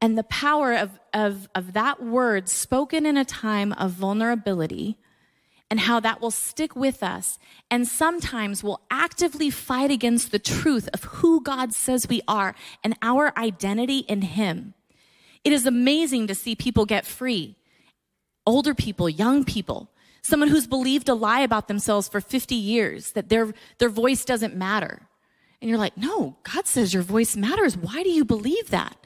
And 0.01 0.17
the 0.17 0.23
power 0.23 0.73
of, 0.73 0.99
of, 1.13 1.47
of 1.55 1.73
that 1.73 2.03
word 2.03 2.49
spoken 2.49 3.05
in 3.05 3.17
a 3.17 3.25
time 3.25 3.71
of 3.73 3.91
vulnerability 3.91 4.97
and 5.69 5.81
how 5.81 6.01
that 6.01 6.19
will 6.19 6.31
stick 6.31 6.75
with 6.75 7.01
us 7.01 7.39
and 7.69 7.87
sometimes 7.87 8.63
will 8.63 8.81
actively 8.89 9.49
fight 9.49 9.91
against 9.91 10.31
the 10.31 10.39
truth 10.39 10.89
of 10.93 11.03
who 11.03 11.39
God 11.39 11.73
says 11.73 12.09
we 12.09 12.21
are 12.27 12.55
and 12.83 12.97
our 13.01 13.31
identity 13.37 13.99
in 13.99 14.23
Him. 14.23 14.73
It 15.43 15.53
is 15.53 15.65
amazing 15.65 16.27
to 16.27 16.35
see 16.35 16.55
people 16.55 16.85
get 16.85 17.05
free. 17.05 17.55
Older 18.45 18.73
people, 18.73 19.09
young 19.09 19.43
people, 19.43 19.89
someone 20.21 20.49
who's 20.49 20.67
believed 20.67 21.09
a 21.09 21.13
lie 21.13 21.41
about 21.41 21.67
themselves 21.67 22.07
for 22.07 22.21
50 22.21 22.55
years, 22.55 23.11
that 23.11 23.29
their, 23.29 23.53
their 23.77 23.89
voice 23.89 24.25
doesn't 24.25 24.55
matter. 24.55 25.07
And 25.61 25.69
you're 25.69 25.79
like, 25.79 25.95
no, 25.97 26.37
God 26.43 26.65
says 26.67 26.93
your 26.93 27.03
voice 27.03 27.35
matters. 27.35 27.77
Why 27.77 28.01
do 28.03 28.09
you 28.09 28.25
believe 28.25 28.69
that? 28.71 28.97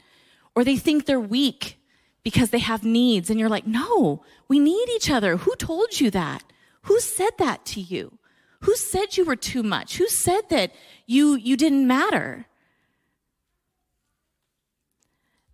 Or 0.54 0.64
they 0.64 0.76
think 0.76 1.04
they're 1.04 1.20
weak 1.20 1.78
because 2.22 2.50
they 2.50 2.58
have 2.58 2.82
needs. 2.82 3.28
And 3.28 3.38
you're 3.38 3.50
like, 3.50 3.66
no, 3.66 4.22
we 4.48 4.58
need 4.58 4.88
each 4.90 5.10
other. 5.10 5.36
Who 5.36 5.54
told 5.56 6.00
you 6.00 6.10
that? 6.10 6.42
Who 6.82 6.98
said 7.00 7.32
that 7.38 7.64
to 7.66 7.80
you? 7.80 8.18
Who 8.60 8.74
said 8.74 9.16
you 9.16 9.24
were 9.24 9.36
too 9.36 9.62
much? 9.62 9.98
Who 9.98 10.08
said 10.08 10.48
that 10.48 10.72
you, 11.06 11.34
you 11.34 11.56
didn't 11.56 11.86
matter? 11.86 12.46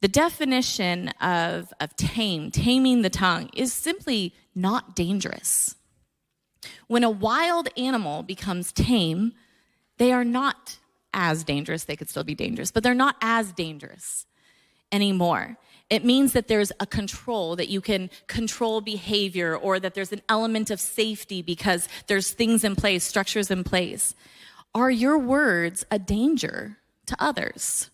The 0.02 0.08
definition 0.08 1.08
of, 1.20 1.72
of 1.80 1.94
tame, 1.94 2.50
taming 2.50 3.02
the 3.02 3.10
tongue, 3.10 3.50
is 3.54 3.72
simply 3.72 4.34
not 4.52 4.96
dangerous. 4.96 5.76
When 6.88 7.04
a 7.04 7.10
wild 7.10 7.68
animal 7.76 8.24
becomes 8.24 8.72
tame, 8.72 9.32
they 9.98 10.12
are 10.12 10.24
not 10.24 10.78
as 11.14 11.44
dangerous. 11.44 11.84
They 11.84 11.94
could 11.94 12.10
still 12.10 12.24
be 12.24 12.34
dangerous, 12.34 12.72
but 12.72 12.82
they're 12.82 12.94
not 12.94 13.14
as 13.20 13.52
dangerous 13.52 14.26
anymore. 14.90 15.56
It 15.88 16.04
means 16.04 16.32
that 16.32 16.48
there's 16.48 16.72
a 16.80 16.86
control, 16.86 17.54
that 17.54 17.68
you 17.68 17.80
can 17.80 18.10
control 18.26 18.80
behavior, 18.80 19.56
or 19.56 19.78
that 19.78 19.94
there's 19.94 20.12
an 20.12 20.22
element 20.28 20.70
of 20.70 20.80
safety 20.80 21.42
because 21.42 21.88
there's 22.08 22.32
things 22.32 22.64
in 22.64 22.74
place, 22.74 23.04
structures 23.04 23.52
in 23.52 23.62
place. 23.62 24.16
Are 24.74 24.90
your 24.90 25.16
words 25.16 25.86
a 25.92 26.00
danger 26.00 26.78
to 27.06 27.16
others? 27.20 27.90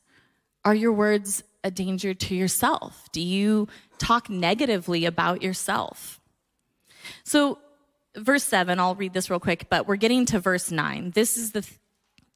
Are 0.64 0.74
your 0.74 0.92
words 0.92 1.42
a 1.64 1.70
danger 1.70 2.14
to 2.14 2.34
yourself? 2.34 3.08
Do 3.12 3.20
you 3.20 3.68
talk 3.98 4.30
negatively 4.30 5.04
about 5.04 5.42
yourself? 5.42 6.20
So, 7.24 7.58
verse 8.16 8.44
7, 8.44 8.78
I'll 8.78 8.94
read 8.94 9.12
this 9.12 9.30
real 9.30 9.40
quick, 9.40 9.66
but 9.70 9.86
we're 9.86 9.96
getting 9.96 10.26
to 10.26 10.38
verse 10.38 10.70
9. 10.70 11.12
This 11.14 11.36
is 11.36 11.52
the 11.52 11.68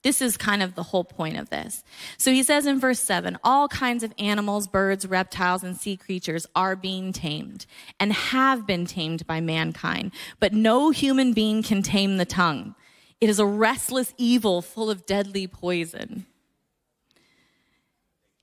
this 0.02 0.20
is 0.20 0.36
kind 0.36 0.62
of 0.62 0.74
the 0.74 0.82
whole 0.82 1.04
point 1.04 1.36
of 1.36 1.48
this. 1.50 1.84
So 2.18 2.32
he 2.32 2.42
says 2.42 2.66
in 2.66 2.80
verse 2.80 2.98
7 2.98 3.38
all 3.44 3.68
kinds 3.68 4.02
of 4.02 4.12
animals, 4.18 4.66
birds, 4.66 5.06
reptiles, 5.06 5.62
and 5.62 5.76
sea 5.76 5.96
creatures 5.96 6.46
are 6.56 6.74
being 6.74 7.12
tamed 7.12 7.66
and 8.00 8.12
have 8.12 8.66
been 8.66 8.84
tamed 8.84 9.26
by 9.26 9.40
mankind, 9.40 10.12
but 10.40 10.52
no 10.52 10.90
human 10.90 11.32
being 11.32 11.62
can 11.62 11.82
tame 11.82 12.16
the 12.16 12.24
tongue. 12.24 12.74
It 13.20 13.30
is 13.30 13.38
a 13.38 13.46
restless 13.46 14.12
evil 14.18 14.60
full 14.60 14.90
of 14.90 15.06
deadly 15.06 15.46
poison. 15.46 16.26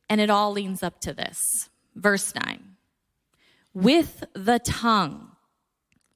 And 0.10 0.20
it 0.20 0.30
all 0.30 0.52
leans 0.52 0.82
up 0.82 1.00
to 1.02 1.14
this. 1.14 1.70
Verse 1.96 2.34
9. 2.34 2.76
With 3.74 4.24
the 4.34 4.60
tongue, 4.60 5.32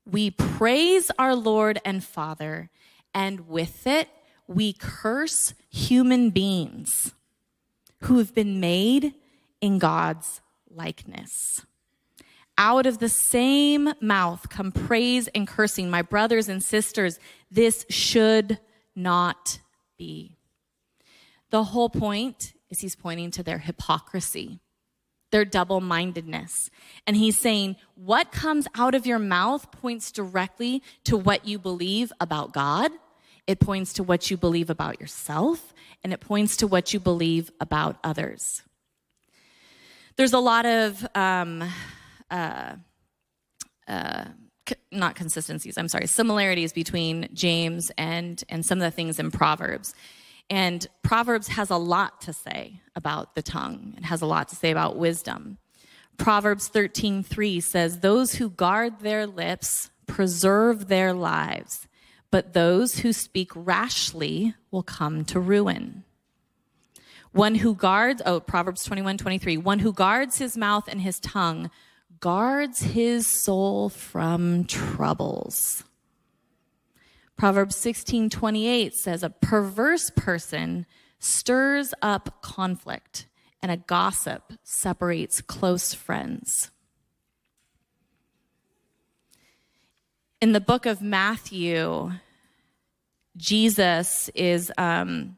we 0.06 0.32
praise 0.32 1.12
our 1.18 1.36
Lord 1.36 1.80
and 1.86 2.04
Father, 2.04 2.70
and 3.14 3.48
with 3.48 3.86
it, 3.88 4.10
we 4.48 4.74
curse 4.74 5.54
human 5.70 6.30
beings 6.30 7.14
who 8.02 8.18
have 8.18 8.34
been 8.34 8.60
made 8.60 9.14
in 9.62 9.80
God's 9.80 10.42
likeness. 10.70 11.66
Out 12.58 12.86
of 12.86 13.00
the 13.00 13.10
same 13.10 13.94
mouth 14.02 14.50
come 14.50 14.72
praise 14.72 15.28
and 15.30 15.48
cursing. 15.48 15.90
My 15.90 16.02
brothers 16.02 16.50
and 16.50 16.62
sisters, 16.64 17.20
this 17.50 17.86
should 17.90 18.60
not 18.96 19.60
be. 19.98 20.38
The 21.50 21.64
whole 21.64 21.90
point 21.90 22.54
is 22.74 22.80
he's 22.82 22.96
pointing 22.96 23.32
to 23.32 23.44
their 23.44 23.60
hypocrisy, 23.60 24.60
their 25.32 25.46
double 25.46 25.80
mindedness. 25.80 26.70
And 27.06 27.16
he's 27.16 27.40
saying, 27.40 27.76
what 27.96 28.32
comes 28.32 28.68
out 28.76 28.96
of 28.96 29.06
your 29.06 29.20
mouth 29.20 29.72
points 29.72 30.12
directly 30.12 30.82
to 31.06 31.16
what 31.16 31.48
you 31.48 31.60
believe 31.60 32.12
about 32.20 32.52
God. 32.52 32.92
It 33.46 33.60
points 33.60 33.94
to 33.94 34.04
what 34.04 34.32
you 34.32 34.38
believe 34.38 34.70
about 34.70 35.02
yourself, 35.02 35.74
and 36.02 36.14
it 36.14 36.22
points 36.22 36.58
to 36.58 36.68
what 36.68 36.94
you 36.94 37.00
believe 37.00 37.52
about 37.60 37.98
others. 38.04 38.64
There's 40.16 40.34
a 40.34 40.40
lot 40.40 40.66
of 40.66 41.06
um, 41.14 41.62
uh, 42.32 42.76
uh, 43.88 44.26
not 44.92 45.16
consistencies, 45.16 45.78
I'm 45.78 45.90
sorry, 45.90 46.08
similarities 46.08 46.72
between 46.72 47.28
James 47.34 47.92
and, 47.98 48.42
and 48.48 48.66
some 48.66 48.78
of 48.80 48.84
the 48.84 48.92
things 48.92 49.20
in 49.20 49.30
Proverbs. 49.30 49.94
And 50.50 50.86
Proverbs 51.02 51.48
has 51.50 51.70
a 51.70 51.78
lot 51.78 52.22
to 52.22 52.34
say 52.34 52.82
about 52.96 53.36
the 53.36 53.42
tongue. 53.42 53.96
It 53.98 54.06
has 54.06 54.22
a 54.22 54.26
lot 54.26 54.50
to 54.50 54.56
say 54.56 54.72
about 54.72 54.98
wisdom. 54.98 55.58
Proverbs 56.18 56.68
13:3 56.68 57.60
says, 57.60 58.00
"Those 58.00 58.36
who 58.36 58.50
guard 58.50 59.00
their 59.00 59.26
lips 59.26 59.90
preserve 60.06 60.88
their 60.88 61.14
lives, 61.14 61.88
but 62.30 62.54
those 62.54 63.00
who 63.00 63.14
speak 63.14 63.52
rashly 63.56 64.54
will 64.70 64.84
come 64.84 65.26
to 65.26 65.40
ruin." 65.40 66.04
One 67.32 67.56
who 67.56 67.74
guards, 67.74 68.22
oh, 68.28 68.40
Proverbs 68.40 68.84
21, 68.84 69.18
23, 69.18 69.58
one 69.58 69.80
who 69.80 69.92
guards 69.92 70.38
his 70.38 70.56
mouth 70.56 70.88
and 70.88 71.02
his 71.02 71.20
tongue 71.20 71.72
guards 72.20 72.82
his 72.82 73.26
soul 73.26 73.90
from 73.90 74.66
troubles. 74.66 75.84
Proverbs 77.38 77.76
16 77.76 78.30
28 78.30 78.94
says, 78.94 79.24
A 79.24 79.30
perverse 79.30 80.10
person 80.16 80.86
stirs 81.20 81.94
up 82.02 82.42
conflict, 82.42 83.28
and 83.62 83.72
a 83.72 83.78
gossip 83.78 84.54
separates 84.64 85.42
close 85.42 85.94
friends. 85.94 86.72
In 90.42 90.52
the 90.52 90.62
book 90.62 90.86
of 90.86 91.02
Matthew, 91.02 92.12
Jesus 93.38 94.30
is, 94.36 94.72
um, 94.78 95.38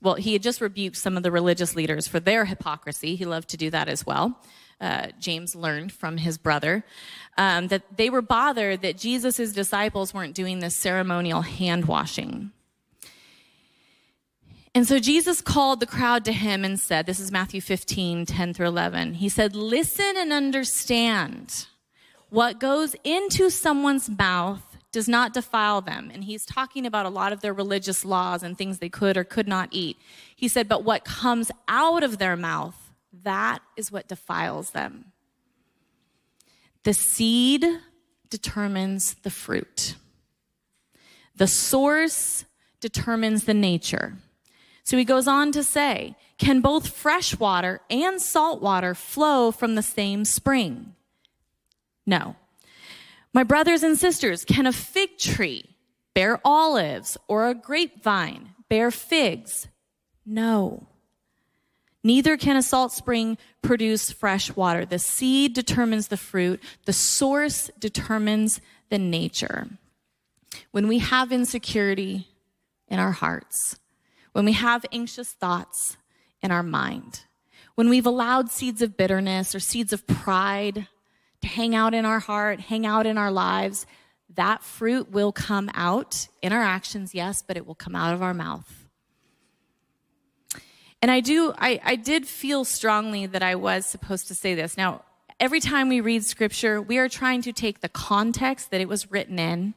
well, 0.00 0.14
he 0.14 0.32
had 0.32 0.42
just 0.42 0.60
rebuked 0.60 0.96
some 0.96 1.16
of 1.16 1.22
the 1.22 1.30
religious 1.30 1.76
leaders 1.76 2.08
for 2.08 2.18
their 2.18 2.46
hypocrisy. 2.46 3.16
He 3.16 3.26
loved 3.26 3.50
to 3.50 3.56
do 3.56 3.70
that 3.70 3.88
as 3.88 4.06
well 4.06 4.40
uh, 4.80 5.08
James 5.18 5.54
learned 5.54 5.92
from 5.92 6.18
his 6.18 6.38
brother, 6.38 6.84
um, 7.38 7.68
that 7.68 7.96
they 7.96 8.10
were 8.10 8.22
bothered 8.22 8.82
that 8.82 8.96
Jesus' 8.96 9.52
disciples 9.52 10.12
weren't 10.12 10.34
doing 10.34 10.60
this 10.60 10.76
ceremonial 10.76 11.42
hand 11.42 11.86
washing. 11.86 12.52
And 14.74 14.86
so 14.86 14.98
Jesus 14.98 15.40
called 15.40 15.80
the 15.80 15.86
crowd 15.86 16.26
to 16.26 16.32
him 16.32 16.62
and 16.62 16.78
said, 16.78 17.06
This 17.06 17.18
is 17.18 17.32
Matthew 17.32 17.62
15, 17.62 18.26
10 18.26 18.52
through 18.52 18.66
11. 18.66 19.14
He 19.14 19.30
said, 19.30 19.56
Listen 19.56 20.14
and 20.18 20.34
understand. 20.34 21.66
What 22.28 22.60
goes 22.60 22.94
into 23.02 23.48
someone's 23.48 24.10
mouth 24.10 24.62
does 24.92 25.08
not 25.08 25.32
defile 25.32 25.80
them. 25.80 26.10
And 26.12 26.24
he's 26.24 26.44
talking 26.44 26.84
about 26.84 27.06
a 27.06 27.10
lot 27.10 27.32
of 27.32 27.40
their 27.40 27.54
religious 27.54 28.04
laws 28.04 28.42
and 28.42 28.56
things 28.56 28.78
they 28.78 28.88
could 28.88 29.16
or 29.16 29.24
could 29.24 29.48
not 29.48 29.68
eat. 29.70 29.96
He 30.34 30.48
said, 30.48 30.68
But 30.68 30.84
what 30.84 31.04
comes 31.04 31.50
out 31.68 32.02
of 32.02 32.18
their 32.18 32.36
mouth 32.36 32.85
that 33.22 33.60
is 33.76 33.92
what 33.92 34.08
defiles 34.08 34.70
them. 34.70 35.12
The 36.84 36.94
seed 36.94 37.66
determines 38.28 39.14
the 39.14 39.30
fruit. 39.30 39.96
The 41.34 41.46
source 41.46 42.44
determines 42.80 43.44
the 43.44 43.54
nature. 43.54 44.14
So 44.84 44.96
he 44.96 45.04
goes 45.04 45.26
on 45.26 45.52
to 45.52 45.64
say, 45.64 46.14
can 46.38 46.60
both 46.60 46.88
fresh 46.88 47.38
water 47.38 47.80
and 47.90 48.20
salt 48.20 48.62
water 48.62 48.94
flow 48.94 49.50
from 49.50 49.74
the 49.74 49.82
same 49.82 50.24
spring? 50.24 50.94
No. 52.06 52.36
My 53.32 53.42
brothers 53.42 53.82
and 53.82 53.98
sisters, 53.98 54.44
can 54.44 54.66
a 54.66 54.72
fig 54.72 55.18
tree 55.18 55.76
bear 56.14 56.40
olives 56.44 57.18
or 57.28 57.48
a 57.48 57.54
grapevine 57.54 58.50
bear 58.68 58.90
figs? 58.90 59.68
No. 60.24 60.86
Neither 62.06 62.36
can 62.36 62.54
a 62.54 62.62
salt 62.62 62.92
spring 62.92 63.36
produce 63.62 64.12
fresh 64.12 64.54
water. 64.54 64.86
The 64.86 65.00
seed 65.00 65.54
determines 65.54 66.06
the 66.06 66.16
fruit, 66.16 66.62
the 66.84 66.92
source 66.92 67.68
determines 67.80 68.60
the 68.90 68.98
nature. 68.98 69.66
When 70.70 70.86
we 70.86 71.00
have 71.00 71.32
insecurity 71.32 72.28
in 72.86 73.00
our 73.00 73.10
hearts, 73.10 73.80
when 74.30 74.44
we 74.44 74.52
have 74.52 74.86
anxious 74.92 75.32
thoughts 75.32 75.96
in 76.40 76.52
our 76.52 76.62
mind, 76.62 77.24
when 77.74 77.88
we've 77.88 78.06
allowed 78.06 78.52
seeds 78.52 78.82
of 78.82 78.96
bitterness 78.96 79.52
or 79.52 79.58
seeds 79.58 79.92
of 79.92 80.06
pride 80.06 80.86
to 81.40 81.48
hang 81.48 81.74
out 81.74 81.92
in 81.92 82.04
our 82.04 82.20
heart, 82.20 82.60
hang 82.60 82.86
out 82.86 83.06
in 83.06 83.18
our 83.18 83.32
lives, 83.32 83.84
that 84.32 84.62
fruit 84.62 85.10
will 85.10 85.32
come 85.32 85.68
out 85.74 86.28
in 86.40 86.52
our 86.52 86.62
actions, 86.62 87.16
yes, 87.16 87.42
but 87.42 87.56
it 87.56 87.66
will 87.66 87.74
come 87.74 87.96
out 87.96 88.14
of 88.14 88.22
our 88.22 88.32
mouth. 88.32 88.85
And 91.02 91.10
I 91.10 91.20
do, 91.20 91.52
I, 91.58 91.80
I 91.84 91.96
did 91.96 92.26
feel 92.26 92.64
strongly 92.64 93.26
that 93.26 93.42
I 93.42 93.54
was 93.54 93.86
supposed 93.86 94.28
to 94.28 94.34
say 94.34 94.54
this. 94.54 94.76
Now, 94.76 95.02
every 95.38 95.60
time 95.60 95.88
we 95.88 96.00
read 96.00 96.24
scripture, 96.24 96.80
we 96.80 96.98
are 96.98 97.08
trying 97.08 97.42
to 97.42 97.52
take 97.52 97.80
the 97.80 97.88
context 97.88 98.70
that 98.70 98.80
it 98.80 98.88
was 98.88 99.10
written 99.10 99.38
in 99.38 99.74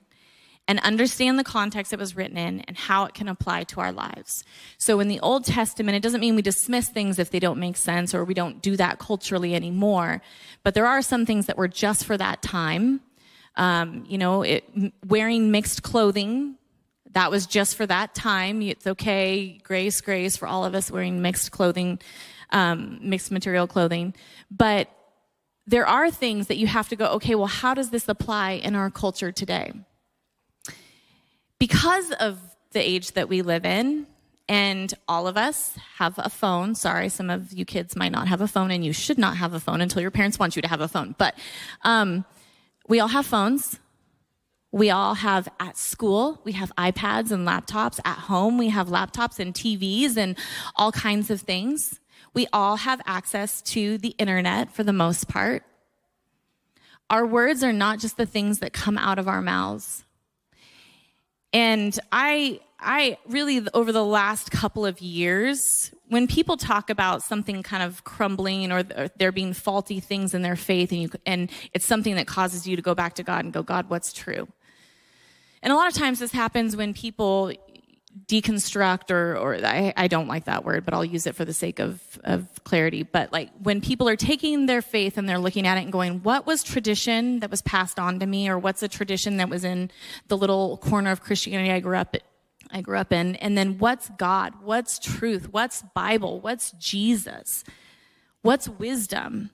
and 0.70 0.80
understand 0.82 1.40
the 1.40 1.44
context 1.44 1.92
it 1.92 2.00
was 2.00 2.16
written 2.16 2.38
in 2.38 2.62
and 2.62 2.78
how 2.78 3.06
it 3.06 3.16
can 3.16 3.28
apply 3.28 3.64
to 3.64 3.82
our 3.82 3.92
lives. 3.92 4.44
So 4.78 5.00
in 5.00 5.08
the 5.08 5.20
Old 5.20 5.44
Testament, 5.44 5.96
it 5.96 6.04
doesn't 6.04 6.22
mean 6.22 6.36
we 6.36 6.44
dismiss 6.44 6.88
things 6.90 7.18
if 7.18 7.32
they 7.32 7.40
don't 7.40 7.60
make 7.60 7.76
sense 7.76 8.14
or 8.14 8.24
we 8.24 8.36
don't 8.36 8.62
do 8.62 8.78
that 8.78 9.00
culturally 9.00 9.56
anymore. 9.56 10.22
But 10.64 10.76
there 10.76 10.86
are 10.86 11.02
some 11.02 11.26
things 11.26 11.48
that 11.48 11.58
were 11.58 11.68
just 11.68 12.06
for 12.06 12.18
that 12.18 12.44
time. 12.44 13.02
Um, 13.56 14.06
you 14.08 14.20
know, 14.20 14.44
it, 14.44 14.64
wearing 15.06 15.50
mixed 15.50 15.82
clothing 15.82 16.59
that 17.12 17.32
was 17.32 17.46
just 17.46 17.76
for 17.76 17.86
that 17.86 18.14
time. 18.14 18.62
It's 18.62 18.86
okay, 18.86 19.60
grace, 19.64 20.02
grace 20.02 20.38
for 20.38 20.48
all 20.48 20.66
of 20.66 20.76
us 20.76 20.92
wearing 20.92 21.22
mixed 21.22 21.52
clothing, 21.52 22.00
um, 22.52 23.00
mixed 23.02 23.32
material 23.32 23.68
clothing. 23.68 24.14
But 24.52 24.90
there 25.66 25.88
are 25.88 26.10
things 26.12 26.48
that 26.48 26.58
you 26.58 26.68
have 26.68 26.90
to 26.90 26.96
go, 26.96 27.06
okay, 27.14 27.36
well, 27.36 27.48
how 27.48 27.74
does 27.74 27.90
this 27.90 28.08
apply 28.08 28.52
in 28.52 28.76
our 28.76 28.90
culture 28.90 29.32
today? 29.32 29.72
Because 31.60 32.12
of 32.14 32.40
the 32.72 32.80
age 32.80 33.12
that 33.14 33.30
we 33.30 33.42
live 33.42 33.66
in, 33.66 34.08
and 34.48 34.92
all 35.08 35.28
of 35.28 35.38
us 35.38 35.78
have 35.98 36.16
a 36.18 36.30
phone. 36.30 36.74
Sorry, 36.74 37.10
some 37.10 37.30
of 37.30 37.54
you 37.54 37.66
kids 37.66 37.96
might 37.96 38.12
not 38.12 38.28
have 38.28 38.42
a 38.42 38.48
phone, 38.48 38.72
and 38.72 38.84
you 38.84 38.94
should 38.94 39.20
not 39.20 39.38
have 39.38 39.54
a 39.54 39.60
phone 39.60 39.80
until 39.80 40.02
your 40.02 40.10
parents 40.10 40.40
want 40.40 40.56
you 40.56 40.62
to 40.64 40.68
have 40.68 40.82
a 40.82 40.88
phone. 40.88 41.14
But 41.20 41.36
um, 41.84 42.26
we 42.88 43.00
all 43.00 43.08
have 43.08 43.28
phones. 43.28 43.80
We 44.72 44.92
all 44.92 45.16
have 45.16 45.50
at 45.60 45.78
school, 45.78 46.42
we 46.44 46.52
have 46.52 46.72
iPads 46.78 47.32
and 47.32 47.48
laptops. 47.48 48.00
At 48.06 48.20
home, 48.20 48.58
we 48.58 48.70
have 48.70 48.88
laptops 48.88 49.40
and 49.40 49.54
TVs 49.54 50.16
and 50.16 50.38
all 50.76 50.92
kinds 50.92 51.32
of 51.32 51.42
things. 51.42 52.00
We 52.34 52.48
all 52.54 52.76
have 52.78 53.02
access 53.08 53.62
to 53.64 53.98
the 53.98 54.10
internet 54.20 54.72
for 54.72 54.84
the 54.84 54.94
most 54.94 55.28
part. 55.28 55.64
Our 57.10 57.26
words 57.26 57.64
are 57.64 57.74
not 57.74 58.00
just 58.00 58.18
the 58.18 58.28
things 58.28 58.60
that 58.60 58.72
come 58.72 58.98
out 58.98 59.18
of 59.18 59.28
our 59.28 59.42
mouths. 59.42 60.06
And 61.52 61.98
I, 62.12 62.60
I 62.80 63.18
really, 63.28 63.66
over 63.74 63.92
the 63.92 64.06
last 64.06 64.52
couple 64.52 64.86
of 64.86 65.02
years, 65.02 65.92
when 66.08 66.28
people 66.28 66.58
talk 66.58 66.92
about 66.92 67.24
something 67.24 67.64
kind 67.64 67.82
of 67.82 68.04
crumbling 68.04 68.72
or, 68.72 68.84
there 68.84 69.32
being 69.32 69.54
faulty 69.54 70.00
things 70.00 70.36
in 70.36 70.44
their 70.44 70.56
faith, 70.56 70.92
and, 70.92 71.02
you, 71.02 71.10
and 71.26 71.52
it's 71.74 71.86
something 71.86 72.16
that 72.16 72.28
causes 72.28 72.68
you 72.68 72.76
to 72.76 72.82
go 72.84 72.94
back 72.94 73.16
to 73.16 73.24
God 73.24 73.44
and 73.44 73.52
go, 73.52 73.64
God, 73.64 73.90
what's 73.90 74.14
true? 74.14 74.48
And 75.62 75.74
a 75.74 75.76
lot 75.76 75.88
of 75.88 75.94
times 75.94 76.20
this 76.20 76.32
happens 76.32 76.76
when 76.76 76.94
people 76.94 77.54
deconstruct 78.28 79.12
or, 79.12 79.38
or 79.38 79.56
I, 79.64 79.94
I 79.96 80.08
don't 80.08 80.28
like 80.28 80.46
that 80.46 80.66
word, 80.66 80.86
but 80.86 80.94
I'll 80.94 81.06
use 81.06 81.28
it 81.28 81.36
for 81.36 81.46
the 81.46 81.54
sake 81.54 81.80
of, 81.80 82.02
of 82.24 82.48
clarity. 82.64 83.04
But 83.04 83.32
like 83.32 83.50
when 83.62 83.82
people 83.82 84.10
are 84.10 84.16
taking 84.16 84.66
their 84.66 84.82
faith 84.82 85.18
and 85.18 85.28
they're 85.28 85.40
looking 85.40 85.68
at 85.68 85.78
it 85.78 85.82
and 85.82 85.92
going, 85.92 86.22
what 86.24 86.46
was 86.46 86.64
tradition 86.64 87.40
that 87.40 87.52
was 87.52 87.62
passed 87.62 88.00
on 88.00 88.20
to 88.20 88.26
me? 88.26 88.50
Or 88.50 88.58
what's 88.58 88.84
a 88.84 88.88
tradition 88.88 89.38
that 89.38 89.50
was 89.50 89.64
in 89.64 89.92
the 90.28 90.38
little 90.38 90.78
corner 90.78 91.12
of 91.12 91.22
Christianity 91.22 91.72
I 91.72 91.80
grew 91.80 91.98
up 91.98 92.16
I 92.72 92.82
grew 92.82 92.98
up 92.98 93.12
in. 93.12 93.36
And 93.38 93.58
then 93.58 93.80
what's 93.80 94.10
God? 94.10 94.54
What's 94.62 95.00
truth? 95.00 95.50
What's 95.52 95.82
Bible? 95.96 96.40
What's 96.40 96.72
Jesus? 96.74 97.64
What's 98.42 98.70
wisdom? 98.70 99.50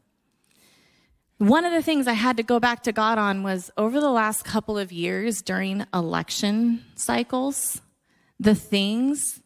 One 1.38 1.66
of 1.66 1.74
the 1.74 1.82
things 1.82 2.08
I 2.08 2.14
had 2.14 2.38
to 2.38 2.44
go 2.44 2.62
back 2.62 2.84
to 2.84 2.94
God 2.94 3.18
on 3.18 3.44
was 3.44 3.70
over 3.76 4.00
the 4.00 4.10
last 4.10 4.46
couple 4.46 4.78
of 4.78 4.94
years 4.94 5.42
during 5.42 5.86
election 5.94 6.86
cycles, 6.96 7.82
the 8.40 8.56
things 8.56 9.42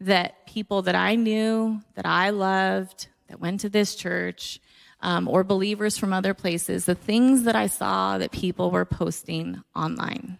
that 0.00 0.46
people 0.46 0.82
that 0.82 0.96
I 0.96 1.14
knew, 1.14 1.80
that 1.94 2.06
I 2.06 2.30
loved, 2.30 3.06
that 3.28 3.38
went 3.38 3.60
to 3.60 3.68
this 3.68 3.94
church, 3.94 4.60
um, 5.00 5.28
or 5.28 5.44
believers 5.44 5.96
from 5.96 6.12
other 6.12 6.34
places, 6.34 6.86
the 6.86 6.96
things 6.96 7.44
that 7.44 7.54
I 7.54 7.68
saw 7.68 8.18
that 8.18 8.32
people 8.32 8.72
were 8.72 8.84
posting 8.84 9.62
online. 9.76 10.38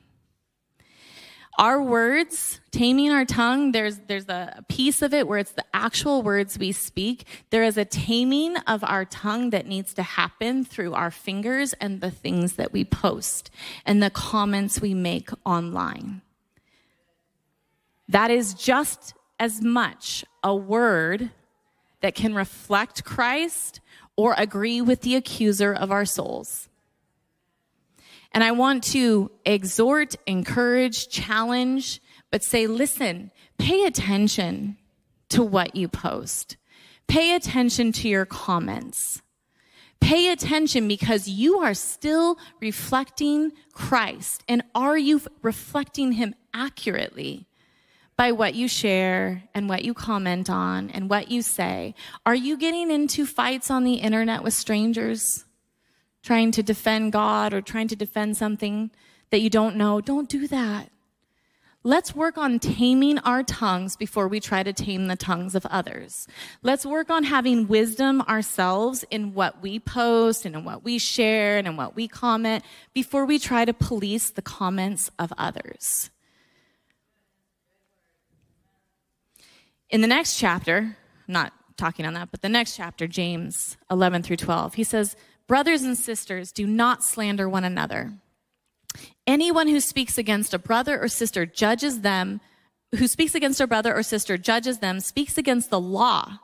Our 1.59 1.83
words, 1.83 2.61
taming 2.71 3.11
our 3.11 3.25
tongue, 3.25 3.73
there's, 3.73 3.99
there's 4.07 4.29
a 4.29 4.65
piece 4.69 5.03
of 5.03 5.13
it 5.13 5.27
where 5.27 5.41
it's 5.41 5.51
the 5.51 5.65
actual 5.75 6.23
words 6.23 6.57
we 6.57 6.71
speak. 6.71 7.27
There 7.51 7.65
is 7.65 7.77
a 7.77 7.85
taming 7.85 8.57
of 8.59 8.85
our 8.85 9.05
tongue 9.05 9.51
that 9.51 9.67
needs 9.67 9.93
to 9.95 10.05
happen 10.05 10.65
through 10.65 10.95
our 10.95 11.11
fingers 11.11 11.73
and 11.81 12.01
the 12.01 12.13
things 12.13 12.55
that 12.55 12.73
we 12.73 12.85
post 12.85 13.51
and 13.85 14.01
the 14.01 14.09
comments 14.09 14.81
we 14.81 14.95
make 14.95 15.31
online. 15.45 16.23
That 18.09 18.31
is 18.31 18.55
just 18.55 19.15
as 19.41 19.61
much 19.61 20.25
a 20.45 20.55
word 20.55 21.31
that 22.03 22.15
can 22.15 22.37
reflect 22.37 23.05
Christ 23.05 23.81
or 24.15 24.35
agree 24.39 24.81
with 24.81 25.01
the 25.01 25.17
accuser 25.17 25.75
of 25.75 25.91
our 25.91 26.05
souls. 26.05 26.68
And 28.33 28.45
I 28.45 28.53
want 28.53 28.85
to 28.85 29.31
exhort, 29.45 30.17
encourage, 30.27 31.09
challenge, 31.09 32.01
but 32.31 32.43
say, 32.43 32.67
listen, 32.67 33.31
pay 33.59 33.85
attention 33.85 34.77
to 35.31 35.43
what 35.43 35.75
you 35.75 35.89
post. 35.89 36.57
Pay 37.07 37.35
attention 37.35 37.93
to 37.93 38.09
your 38.09 38.27
comments. 38.27 39.23
Pay 40.01 40.31
attention 40.31 40.87
because 40.87 41.29
you 41.29 41.59
are 41.59 41.75
still 41.75 42.39
reflecting 42.61 43.53
Christ. 43.73 44.45
And 44.49 44.63
are 44.75 44.97
you 44.97 45.21
reflecting 45.43 46.13
him 46.13 46.35
accurately 46.55 47.49
by 48.17 48.33
what 48.33 48.55
you 48.55 48.69
share 48.69 49.45
and 49.55 49.69
what 49.69 49.85
you 49.85 49.95
comment 49.95 50.51
on 50.51 50.91
and 50.91 51.11
what 51.11 51.31
you 51.31 51.43
say? 51.43 51.95
Are 52.27 52.35
you 52.35 52.57
getting 52.57 52.91
into 52.91 53.27
fights 53.27 53.71
on 53.71 53.85
the 53.85 53.95
internet 53.95 54.43
with 54.43 54.55
strangers? 54.55 55.45
Trying 56.23 56.51
to 56.53 56.63
defend 56.63 57.13
God 57.13 57.53
or 57.53 57.61
trying 57.61 57.89
to 57.89 57.97
defend 57.97 58.37
something 58.37 58.91
that 59.31 59.41
you 59.41 59.51
don't 59.51 59.77
know, 59.77 60.01
don't 60.01 60.29
do 60.29 60.47
that. 60.49 60.91
Let's 61.85 62.15
work 62.15 62.37
on 62.37 62.59
taming 62.59 63.19
our 63.21 63.45
tongues 63.45 63.97
before 63.97 64.27
we 64.27 64.41
try 64.41 64.63
to 64.65 64.73
tame 64.73 65.07
the 65.07 65.17
tongues 65.17 65.55
of 65.55 65.65
others. 65.67 66.27
Let's 66.61 66.85
work 66.85 67.09
on 67.09 67.25
having 67.25 67.69
wisdom 67.69 68.21
ourselves 68.23 69.05
in 69.11 69.33
what 69.33 69.63
we 69.63 69.79
post 69.79 70.45
and 70.45 70.57
in 70.57 70.65
what 70.65 70.83
we 70.85 70.99
share 70.99 71.57
and 71.57 71.69
in 71.69 71.77
what 71.77 71.95
we 71.95 72.09
comment 72.09 72.65
before 72.93 73.25
we 73.25 73.39
try 73.39 73.65
to 73.65 73.73
police 73.73 74.31
the 74.31 74.43
comments 74.43 75.11
of 75.19 75.33
others. 75.39 76.11
In 79.89 80.01
the 80.01 80.09
next 80.09 80.37
chapter, 80.37 80.97
I'm 81.29 81.33
not 81.33 81.53
talking 81.77 82.05
on 82.05 82.15
that, 82.15 82.31
but 82.33 82.43
the 82.43 82.49
next 82.49 82.77
chapter, 82.77 83.07
James 83.07 83.77
11 83.91 84.25
through 84.25 84.37
12, 84.37 84.75
he 84.75 84.85
says, 84.85 85.17
Brothers 85.49 85.83
and 85.83 85.97
sisters, 85.97 86.53
do 86.53 86.67
not 86.67 87.03
slander 87.03 87.49
one 87.49 87.65
another. 87.65 88.13
Anyone 89.27 89.67
who 89.67 89.81
speaks 89.81 90.19
against 90.19 90.53
a 90.53 90.59
brother 90.59 91.01
or 91.01 91.09
sister 91.09 91.47
judges 91.47 92.03
them, 92.03 92.43
who 92.95 93.09
speaks 93.09 93.35
against 93.35 93.61
a 93.61 93.67
brother 93.67 93.97
or 93.97 94.03
sister 94.03 94.37
judges 94.37 94.79
them, 94.79 95.01
speaks 95.01 95.39
against 95.39 95.71
the 95.71 95.81
law 95.81 96.39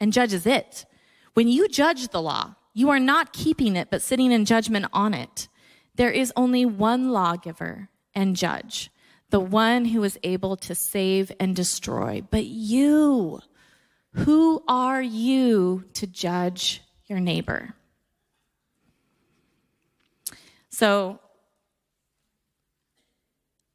and 0.00 0.12
judges 0.12 0.46
it. 0.46 0.86
When 1.34 1.48
you 1.48 1.68
judge 1.68 2.08
the 2.08 2.22
law, 2.22 2.56
you 2.72 2.88
are 2.88 2.98
not 2.98 3.34
keeping 3.34 3.76
it, 3.76 3.88
but 3.90 4.00
sitting 4.02 4.32
in 4.32 4.46
judgment 4.46 4.86
on 4.92 5.12
it. 5.12 5.48
There 5.96 6.10
is 6.10 6.32
only 6.34 6.64
one 6.64 7.10
lawgiver 7.10 7.90
and 8.14 8.36
judge, 8.36 8.90
the 9.28 9.40
one 9.40 9.84
who 9.84 10.02
is 10.02 10.18
able 10.22 10.56
to 10.56 10.74
save 10.74 11.30
and 11.38 11.54
destroy. 11.54 12.22
But 12.30 12.46
you, 12.46 13.40
who 14.12 14.62
are 14.66 15.02
you 15.02 15.84
to 15.94 16.06
judge 16.06 16.82
your 17.06 17.20
neighbor? 17.20 17.74
So 20.80 21.20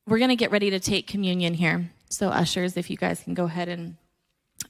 we're 0.07 0.17
going 0.17 0.29
to 0.29 0.35
get 0.35 0.49
ready 0.49 0.71
to 0.71 0.79
take 0.79 1.05
communion 1.05 1.53
here. 1.53 1.91
So, 2.09 2.29
ushers, 2.29 2.77
if 2.77 2.89
you 2.89 2.97
guys 2.97 3.21
can 3.21 3.35
go 3.35 3.43
ahead 3.43 3.69
and 3.69 3.95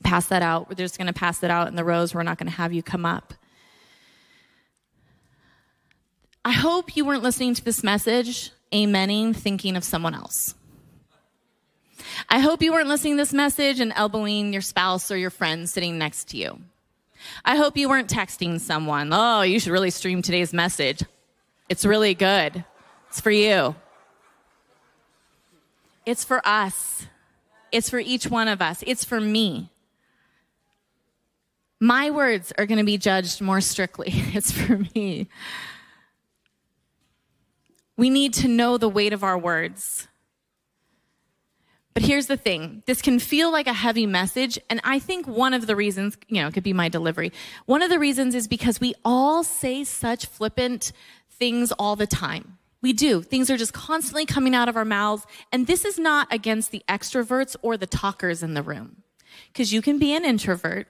pass 0.04 0.28
that 0.28 0.42
out. 0.42 0.68
We're 0.68 0.76
just 0.76 0.98
going 0.98 1.08
to 1.08 1.14
pass 1.14 1.42
it 1.44 1.50
out 1.50 1.70
in 1.70 1.76
the 1.76 1.86
rows. 1.86 2.14
We're 2.14 2.24
not 2.24 2.38
going 2.38 2.52
to 2.52 2.58
have 2.58 2.74
you 2.74 2.84
come 2.84 3.06
up. 3.06 3.34
I 6.44 6.52
hope 6.52 6.98
you 6.98 7.06
weren't 7.06 7.24
listening 7.24 7.54
to 7.54 7.64
this 7.64 7.86
message, 7.86 8.52
amening, 8.74 9.34
thinking 9.34 9.78
of 9.78 9.86
someone 9.86 10.14
else. 10.14 10.56
I 12.28 12.40
hope 12.40 12.62
you 12.62 12.74
weren't 12.74 12.90
listening 12.90 13.14
to 13.14 13.22
this 13.22 13.32
message 13.32 13.80
and 13.80 13.94
elbowing 13.96 14.52
your 14.52 14.62
spouse 14.62 15.10
or 15.10 15.16
your 15.16 15.30
friend 15.30 15.70
sitting 15.70 15.98
next 15.98 16.32
to 16.32 16.38
you. 16.38 16.60
I 17.46 17.56
hope 17.56 17.78
you 17.78 17.88
weren't 17.88 18.10
texting 18.10 18.60
someone, 18.60 19.12
oh, 19.14 19.44
you 19.44 19.58
should 19.62 19.72
really 19.72 19.90
stream 19.90 20.22
today's 20.22 20.52
message. 20.52 21.02
It's 21.70 21.86
really 21.86 22.14
good. 22.14 22.64
It's 23.10 23.22
for 23.22 23.32
you. 23.32 23.76
It's 26.06 26.24
for 26.24 26.42
us. 26.48 27.08
It's 27.72 27.90
for 27.90 28.00
each 28.00 28.28
one 28.28 28.48
of 28.48 28.62
us. 28.62 28.84
It's 28.86 29.04
for 29.04 29.20
me. 29.20 29.70
My 31.80 32.10
words 32.10 32.54
are 32.58 32.66
going 32.66 32.78
to 32.78 32.86
be 32.86 32.98
judged 32.98 33.42
more 33.42 33.62
strictly. 33.62 34.12
It's 34.34 34.52
for 34.52 34.80
me. 34.96 35.28
We 37.98 38.10
need 38.10 38.34
to 38.36 38.48
know 38.48 38.78
the 38.78 38.90
weight 38.90 39.14
of 39.14 39.24
our 39.24 39.38
words. 39.38 40.08
But 41.94 42.04
here's 42.04 42.28
the 42.28 42.36
thing 42.36 42.84
this 42.86 43.02
can 43.02 43.20
feel 43.20 43.52
like 43.52 43.68
a 43.68 43.74
heavy 43.74 44.06
message. 44.06 44.60
And 44.70 44.82
I 44.84 45.00
think 45.00 45.28
one 45.28 45.54
of 45.54 45.66
the 45.66 45.78
reasons, 45.78 46.18
you 46.28 46.42
know, 46.42 46.48
it 46.50 46.54
could 46.54 46.64
be 46.64 46.74
my 46.74 46.90
delivery. 46.90 47.32
One 47.66 47.82
of 47.82 47.90
the 47.90 48.00
reasons 48.00 48.36
is 48.36 48.50
because 48.50 48.82
we 48.82 48.94
all 49.06 49.46
say 49.46 49.86
such 49.86 50.26
flippant, 50.26 50.92
things 51.38 51.72
all 51.74 51.96
the 51.96 52.08
time. 52.08 52.58
We 52.82 52.94
do. 52.94 53.22
Things 53.22 53.50
are 53.50 53.58
just 53.58 53.74
constantly 53.74 54.26
coming 54.26 54.54
out 54.54 54.70
of 54.70 54.78
our 54.78 54.86
mouths. 54.86 55.26
And 55.52 55.66
this 55.66 55.86
is 55.86 55.98
not 55.98 56.28
against 56.32 56.72
the 56.72 56.84
extroverts 56.88 57.56
or 57.62 57.78
the 57.78 57.88
talkers 57.88 58.44
in 58.44 58.54
the 58.54 58.62
room. 58.62 59.04
Because 59.48 59.74
you 59.74 59.82
can 59.82 59.98
be 59.98 60.16
an 60.16 60.24
introvert 60.24 60.88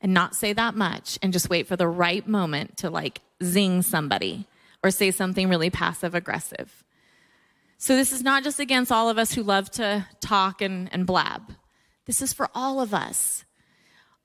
and 0.00 0.12
not 0.12 0.34
say 0.34 0.52
that 0.52 0.74
much 0.74 1.18
and 1.22 1.32
just 1.32 1.50
wait 1.50 1.66
for 1.66 1.76
the 1.76 1.86
right 1.86 2.26
moment 2.26 2.78
to 2.78 2.90
like 2.90 3.20
zing 3.42 3.82
somebody 3.82 4.46
or 4.82 4.90
say 4.90 5.10
something 5.10 5.48
really 5.48 5.70
passive 5.70 6.14
aggressive. 6.14 6.84
So 7.78 7.96
this 7.96 8.12
is 8.12 8.22
not 8.22 8.42
just 8.42 8.60
against 8.60 8.92
all 8.92 9.08
of 9.08 9.18
us 9.18 9.32
who 9.32 9.42
love 9.42 9.70
to 9.72 10.06
talk 10.20 10.60
and, 10.60 10.88
and 10.92 11.06
blab. 11.06 11.42
This 12.06 12.22
is 12.22 12.32
for 12.32 12.48
all 12.54 12.80
of 12.80 12.92
us. 12.92 13.44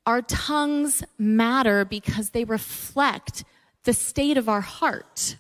Our 0.06 0.22
tongues 0.22 1.04
matter 1.18 1.86
because 1.86 2.32
they 2.32 2.44
reflect 2.44 3.44
the 3.84 3.94
state 3.94 4.38
of 4.38 4.50
our 4.50 4.62
heart. 4.62 5.38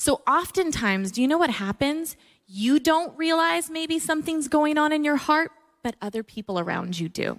So 0.00 0.22
oftentimes, 0.26 1.12
do 1.12 1.20
you 1.20 1.28
know 1.28 1.36
what 1.36 1.50
happens? 1.50 2.16
You 2.46 2.80
don't 2.80 3.14
realize 3.18 3.68
maybe 3.68 3.98
something's 3.98 4.48
going 4.48 4.78
on 4.78 4.92
in 4.92 5.04
your 5.04 5.16
heart, 5.16 5.52
but 5.82 5.94
other 6.00 6.22
people 6.22 6.58
around 6.58 6.98
you 6.98 7.10
do. 7.10 7.38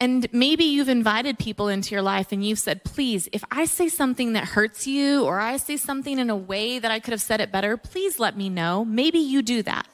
And 0.00 0.26
maybe 0.32 0.64
you've 0.64 0.88
invited 0.88 1.38
people 1.38 1.68
into 1.68 1.94
your 1.94 2.00
life 2.00 2.32
and 2.32 2.42
you've 2.42 2.60
said, 2.60 2.82
please, 2.82 3.28
if 3.30 3.44
I 3.50 3.66
say 3.66 3.90
something 3.90 4.32
that 4.32 4.44
hurts 4.44 4.86
you 4.86 5.24
or 5.24 5.38
I 5.38 5.58
say 5.58 5.76
something 5.76 6.18
in 6.18 6.30
a 6.30 6.36
way 6.36 6.78
that 6.78 6.90
I 6.90 6.98
could 6.98 7.12
have 7.12 7.20
said 7.20 7.42
it 7.42 7.52
better, 7.52 7.76
please 7.76 8.18
let 8.18 8.38
me 8.38 8.48
know. 8.48 8.86
Maybe 8.86 9.18
you 9.18 9.42
do 9.42 9.62
that. 9.64 9.86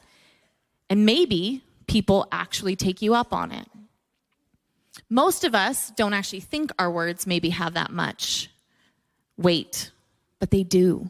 And 0.89 1.05
maybe 1.05 1.65
people 1.85 2.29
actually 2.31 2.77
take 2.77 3.01
you 3.01 3.13
up 3.13 3.33
on 3.33 3.51
it. 3.51 3.67
Most 5.09 5.43
of 5.43 5.53
us 5.53 5.91
don't 5.97 6.13
actually 6.13 6.39
think 6.39 6.71
our 6.79 6.89
words 6.89 7.27
maybe 7.27 7.49
have 7.49 7.73
that 7.73 7.91
much 7.91 8.49
weight, 9.39 9.91
but 10.39 10.51
they 10.51 10.63
do. 10.63 11.09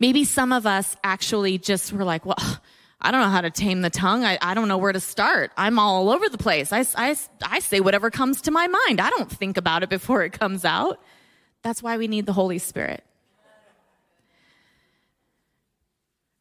Maybe 0.00 0.24
some 0.24 0.52
of 0.52 0.66
us 0.66 0.96
actually 1.04 1.58
just 1.58 1.92
were 1.92 2.04
like, 2.04 2.26
well, 2.26 2.60
I 3.00 3.10
don't 3.10 3.20
know 3.20 3.28
how 3.28 3.42
to 3.42 3.50
tame 3.50 3.82
the 3.82 3.90
tongue. 3.90 4.24
I, 4.24 4.38
I 4.40 4.54
don't 4.54 4.68
know 4.68 4.78
where 4.78 4.92
to 4.92 5.00
start. 5.00 5.52
I'm 5.56 5.78
all 5.78 6.10
over 6.10 6.28
the 6.28 6.38
place. 6.38 6.72
I, 6.72 6.84
I, 6.96 7.16
I 7.42 7.58
say 7.60 7.80
whatever 7.80 8.10
comes 8.10 8.42
to 8.42 8.50
my 8.50 8.66
mind. 8.66 9.00
I 9.00 9.10
don't 9.10 9.30
think 9.30 9.56
about 9.56 9.82
it 9.82 9.90
before 9.90 10.24
it 10.24 10.32
comes 10.32 10.64
out. 10.64 11.00
That's 11.62 11.82
why 11.82 11.98
we 11.98 12.08
need 12.08 12.26
the 12.26 12.32
Holy 12.32 12.58
Spirit. 12.58 13.04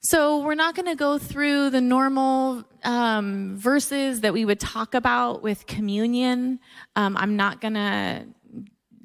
So, 0.01 0.43
we're 0.43 0.53
not 0.53 0.75
going 0.75 0.85
to 0.85 0.95
go 0.95 1.17
through 1.17 1.71
the 1.71 1.81
normal 1.81 2.63
um, 2.83 3.57
verses 3.57 4.21
that 4.21 4.33
we 4.33 4.45
would 4.45 4.59
talk 4.59 4.93
about 4.93 5.41
with 5.41 5.65
communion. 5.65 6.59
Um, 6.95 7.17
I'm 7.17 7.35
not 7.35 7.59
going 7.59 7.73
to 7.73 8.27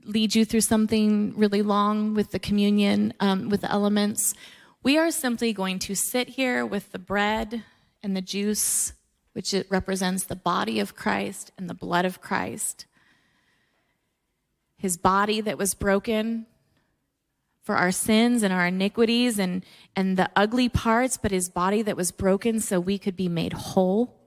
lead 0.04 0.34
you 0.34 0.44
through 0.44 0.62
something 0.62 1.34
really 1.36 1.62
long 1.62 2.14
with 2.14 2.30
the 2.30 2.38
communion, 2.38 3.12
um, 3.20 3.48
with 3.48 3.62
the 3.62 3.70
elements. 3.70 4.34
We 4.82 4.98
are 4.98 5.10
simply 5.10 5.52
going 5.52 5.78
to 5.80 5.94
sit 5.94 6.30
here 6.30 6.64
with 6.64 6.92
the 6.92 6.98
bread 6.98 7.64
and 8.02 8.16
the 8.16 8.22
juice, 8.22 8.94
which 9.32 9.52
it 9.52 9.66
represents 9.70 10.24
the 10.24 10.36
body 10.36 10.80
of 10.80 10.94
Christ 10.94 11.52
and 11.58 11.68
the 11.68 11.74
blood 11.74 12.04
of 12.04 12.20
Christ. 12.20 12.86
His 14.76 14.96
body 14.96 15.40
that 15.40 15.58
was 15.58 15.74
broken 15.74 16.46
for 17.62 17.76
our 17.76 17.92
sins 17.92 18.42
and 18.42 18.52
our 18.52 18.66
iniquities 18.66 19.38
and, 19.38 19.64
and 19.94 20.16
the 20.16 20.30
ugly 20.34 20.68
parts, 20.68 21.16
but 21.16 21.30
his 21.30 21.48
body 21.48 21.82
that 21.82 21.96
was 21.96 22.10
broken 22.10 22.60
so 22.60 22.80
we 22.80 22.98
could 22.98 23.16
be 23.16 23.28
made 23.28 23.52
whole 23.52 24.19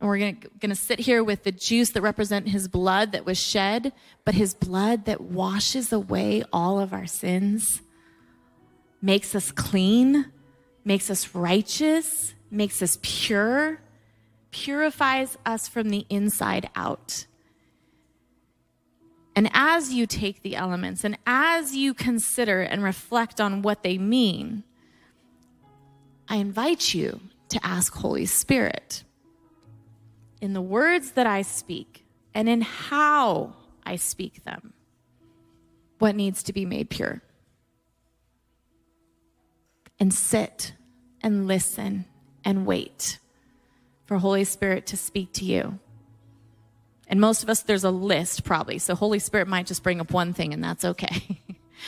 And 0.00 0.08
we're 0.08 0.18
going 0.18 0.50
to 0.68 0.74
sit 0.74 0.98
here 0.98 1.22
with 1.22 1.44
the 1.44 1.52
juice 1.52 1.90
that 1.90 2.02
represent 2.02 2.48
his 2.48 2.68
blood 2.68 3.12
that 3.12 3.24
was 3.24 3.38
shed, 3.38 3.92
but 4.24 4.34
his 4.34 4.52
blood 4.52 5.04
that 5.06 5.20
washes 5.20 5.92
away 5.92 6.44
all 6.52 6.80
of 6.80 6.92
our 6.92 7.06
sins, 7.06 7.80
makes 9.00 9.34
us 9.34 9.52
clean, 9.52 10.26
makes 10.84 11.10
us 11.10 11.34
righteous, 11.34 12.34
makes 12.50 12.82
us 12.82 12.98
pure, 13.02 13.80
purifies 14.50 15.38
us 15.46 15.68
from 15.68 15.90
the 15.90 16.06
inside 16.10 16.68
out. 16.74 17.26
And 19.36 19.50
as 19.52 19.92
you 19.92 20.06
take 20.06 20.42
the 20.42 20.56
elements 20.56 21.04
and 21.04 21.18
as 21.26 21.74
you 21.74 21.92
consider 21.92 22.60
and 22.62 22.82
reflect 22.82 23.40
on 23.40 23.62
what 23.62 23.82
they 23.82 23.98
mean, 23.98 24.62
I 26.28 26.36
invite 26.36 26.94
you 26.94 27.20
to 27.48 27.66
ask 27.66 27.94
Holy 27.94 28.26
Spirit 28.26 29.02
in 30.40 30.52
the 30.52 30.62
words 30.62 31.12
that 31.12 31.26
I 31.26 31.42
speak 31.42 32.04
and 32.34 32.48
in 32.48 32.60
how 32.60 33.54
I 33.84 33.96
speak 33.96 34.44
them, 34.44 34.72
what 35.98 36.16
needs 36.16 36.42
to 36.44 36.52
be 36.52 36.64
made 36.64 36.90
pure. 36.90 37.22
And 40.00 40.12
sit 40.12 40.72
and 41.22 41.46
listen 41.46 42.04
and 42.44 42.66
wait 42.66 43.18
for 44.04 44.18
Holy 44.18 44.44
Spirit 44.44 44.86
to 44.86 44.96
speak 44.96 45.32
to 45.34 45.44
you. 45.44 45.78
And 47.06 47.20
most 47.20 47.42
of 47.42 47.48
us, 47.48 47.62
there's 47.62 47.84
a 47.84 47.90
list 47.90 48.44
probably. 48.44 48.78
So 48.78 48.94
Holy 48.94 49.18
Spirit 49.18 49.48
might 49.48 49.66
just 49.66 49.82
bring 49.82 50.00
up 50.00 50.10
one 50.12 50.32
thing, 50.32 50.52
and 50.52 50.62
that's 50.62 50.84
okay. 50.84 51.40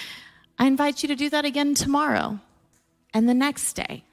I 0.58 0.66
invite 0.66 1.02
you 1.02 1.08
to 1.08 1.16
do 1.16 1.30
that 1.30 1.44
again 1.44 1.74
tomorrow, 1.74 2.38
and 3.12 3.28
the 3.28 3.34
next 3.34 3.74
day, 3.74 4.04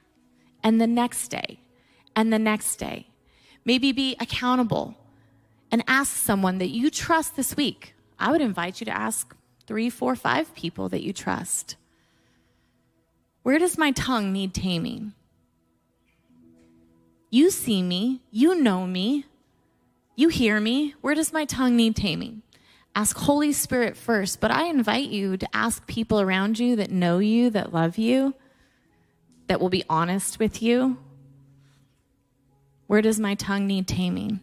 and 0.62 0.80
the 0.80 0.86
next 0.86 1.28
day, 1.28 1.60
and 2.16 2.32
the 2.32 2.38
next 2.38 2.76
day. 2.76 3.06
Maybe 3.64 3.92
be 3.92 4.16
accountable 4.20 4.96
and 5.70 5.82
ask 5.88 6.16
someone 6.16 6.58
that 6.58 6.68
you 6.68 6.90
trust 6.90 7.36
this 7.36 7.56
week. 7.56 7.94
I 8.18 8.30
would 8.30 8.40
invite 8.40 8.80
you 8.80 8.84
to 8.86 8.96
ask 8.96 9.34
three, 9.66 9.90
four, 9.90 10.14
five 10.14 10.54
people 10.54 10.88
that 10.90 11.02
you 11.02 11.12
trust. 11.12 11.76
Where 13.42 13.58
does 13.58 13.76
my 13.76 13.90
tongue 13.90 14.32
need 14.32 14.54
taming? 14.54 15.12
You 17.30 17.50
see 17.50 17.82
me, 17.82 18.20
you 18.30 18.54
know 18.54 18.86
me, 18.86 19.24
you 20.16 20.28
hear 20.28 20.60
me. 20.60 20.94
Where 21.00 21.14
does 21.14 21.32
my 21.32 21.44
tongue 21.44 21.76
need 21.76 21.96
taming? 21.96 22.42
Ask 22.94 23.16
Holy 23.16 23.52
Spirit 23.52 23.96
first, 23.96 24.40
but 24.40 24.52
I 24.52 24.66
invite 24.66 25.08
you 25.08 25.36
to 25.36 25.56
ask 25.56 25.84
people 25.88 26.20
around 26.20 26.60
you 26.60 26.76
that 26.76 26.92
know 26.92 27.18
you, 27.18 27.50
that 27.50 27.72
love 27.72 27.98
you, 27.98 28.34
that 29.48 29.60
will 29.60 29.68
be 29.68 29.82
honest 29.90 30.38
with 30.38 30.62
you. 30.62 30.98
Where 32.86 33.02
does 33.02 33.18
my 33.18 33.34
tongue 33.34 33.66
need 33.66 33.88
taming? 33.88 34.40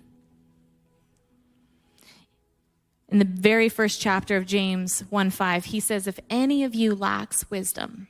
In 3.10 3.20
the 3.20 3.26
very 3.26 3.68
first 3.68 4.00
chapter 4.00 4.38
of 4.38 4.46
James 4.46 5.02
1 5.10 5.30
5, 5.30 5.66
he 5.66 5.80
says, 5.80 6.08
If 6.08 6.20
any 6.30 6.64
of 6.64 6.74
you 6.74 6.96
lacks 6.96 7.50
wisdom, 7.52 8.08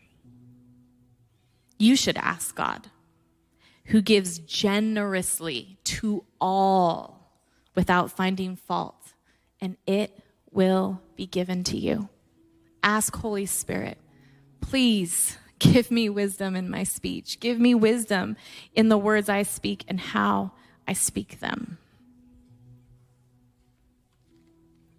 you 1.79 1.95
should 1.95 2.17
ask 2.17 2.55
God, 2.55 2.88
who 3.86 4.01
gives 4.01 4.38
generously 4.38 5.79
to 5.86 6.23
all 6.39 7.39
without 7.73 8.11
finding 8.11 8.55
fault, 8.55 9.13
and 9.59 9.75
it 9.88 10.19
will 10.51 11.01
be 11.15 11.25
given 11.25 11.63
to 11.63 11.77
you. 11.77 12.07
Ask 12.84 13.15
Holy 13.15 13.47
Spirit, 13.47 13.97
please 14.59 15.38
give 15.62 15.91
me 15.91 16.09
wisdom 16.09 16.55
in 16.55 16.70
my 16.70 16.84
speech. 16.84 17.39
Give 17.39 17.59
me 17.59 17.76
wisdom 17.76 18.36
in 18.74 18.89
the 18.89 18.97
words 18.97 19.30
I 19.30 19.43
speak 19.43 19.86
and 19.88 19.99
how 19.99 20.51
I 20.88 20.93
speak 20.93 21.39
them. 21.39 21.78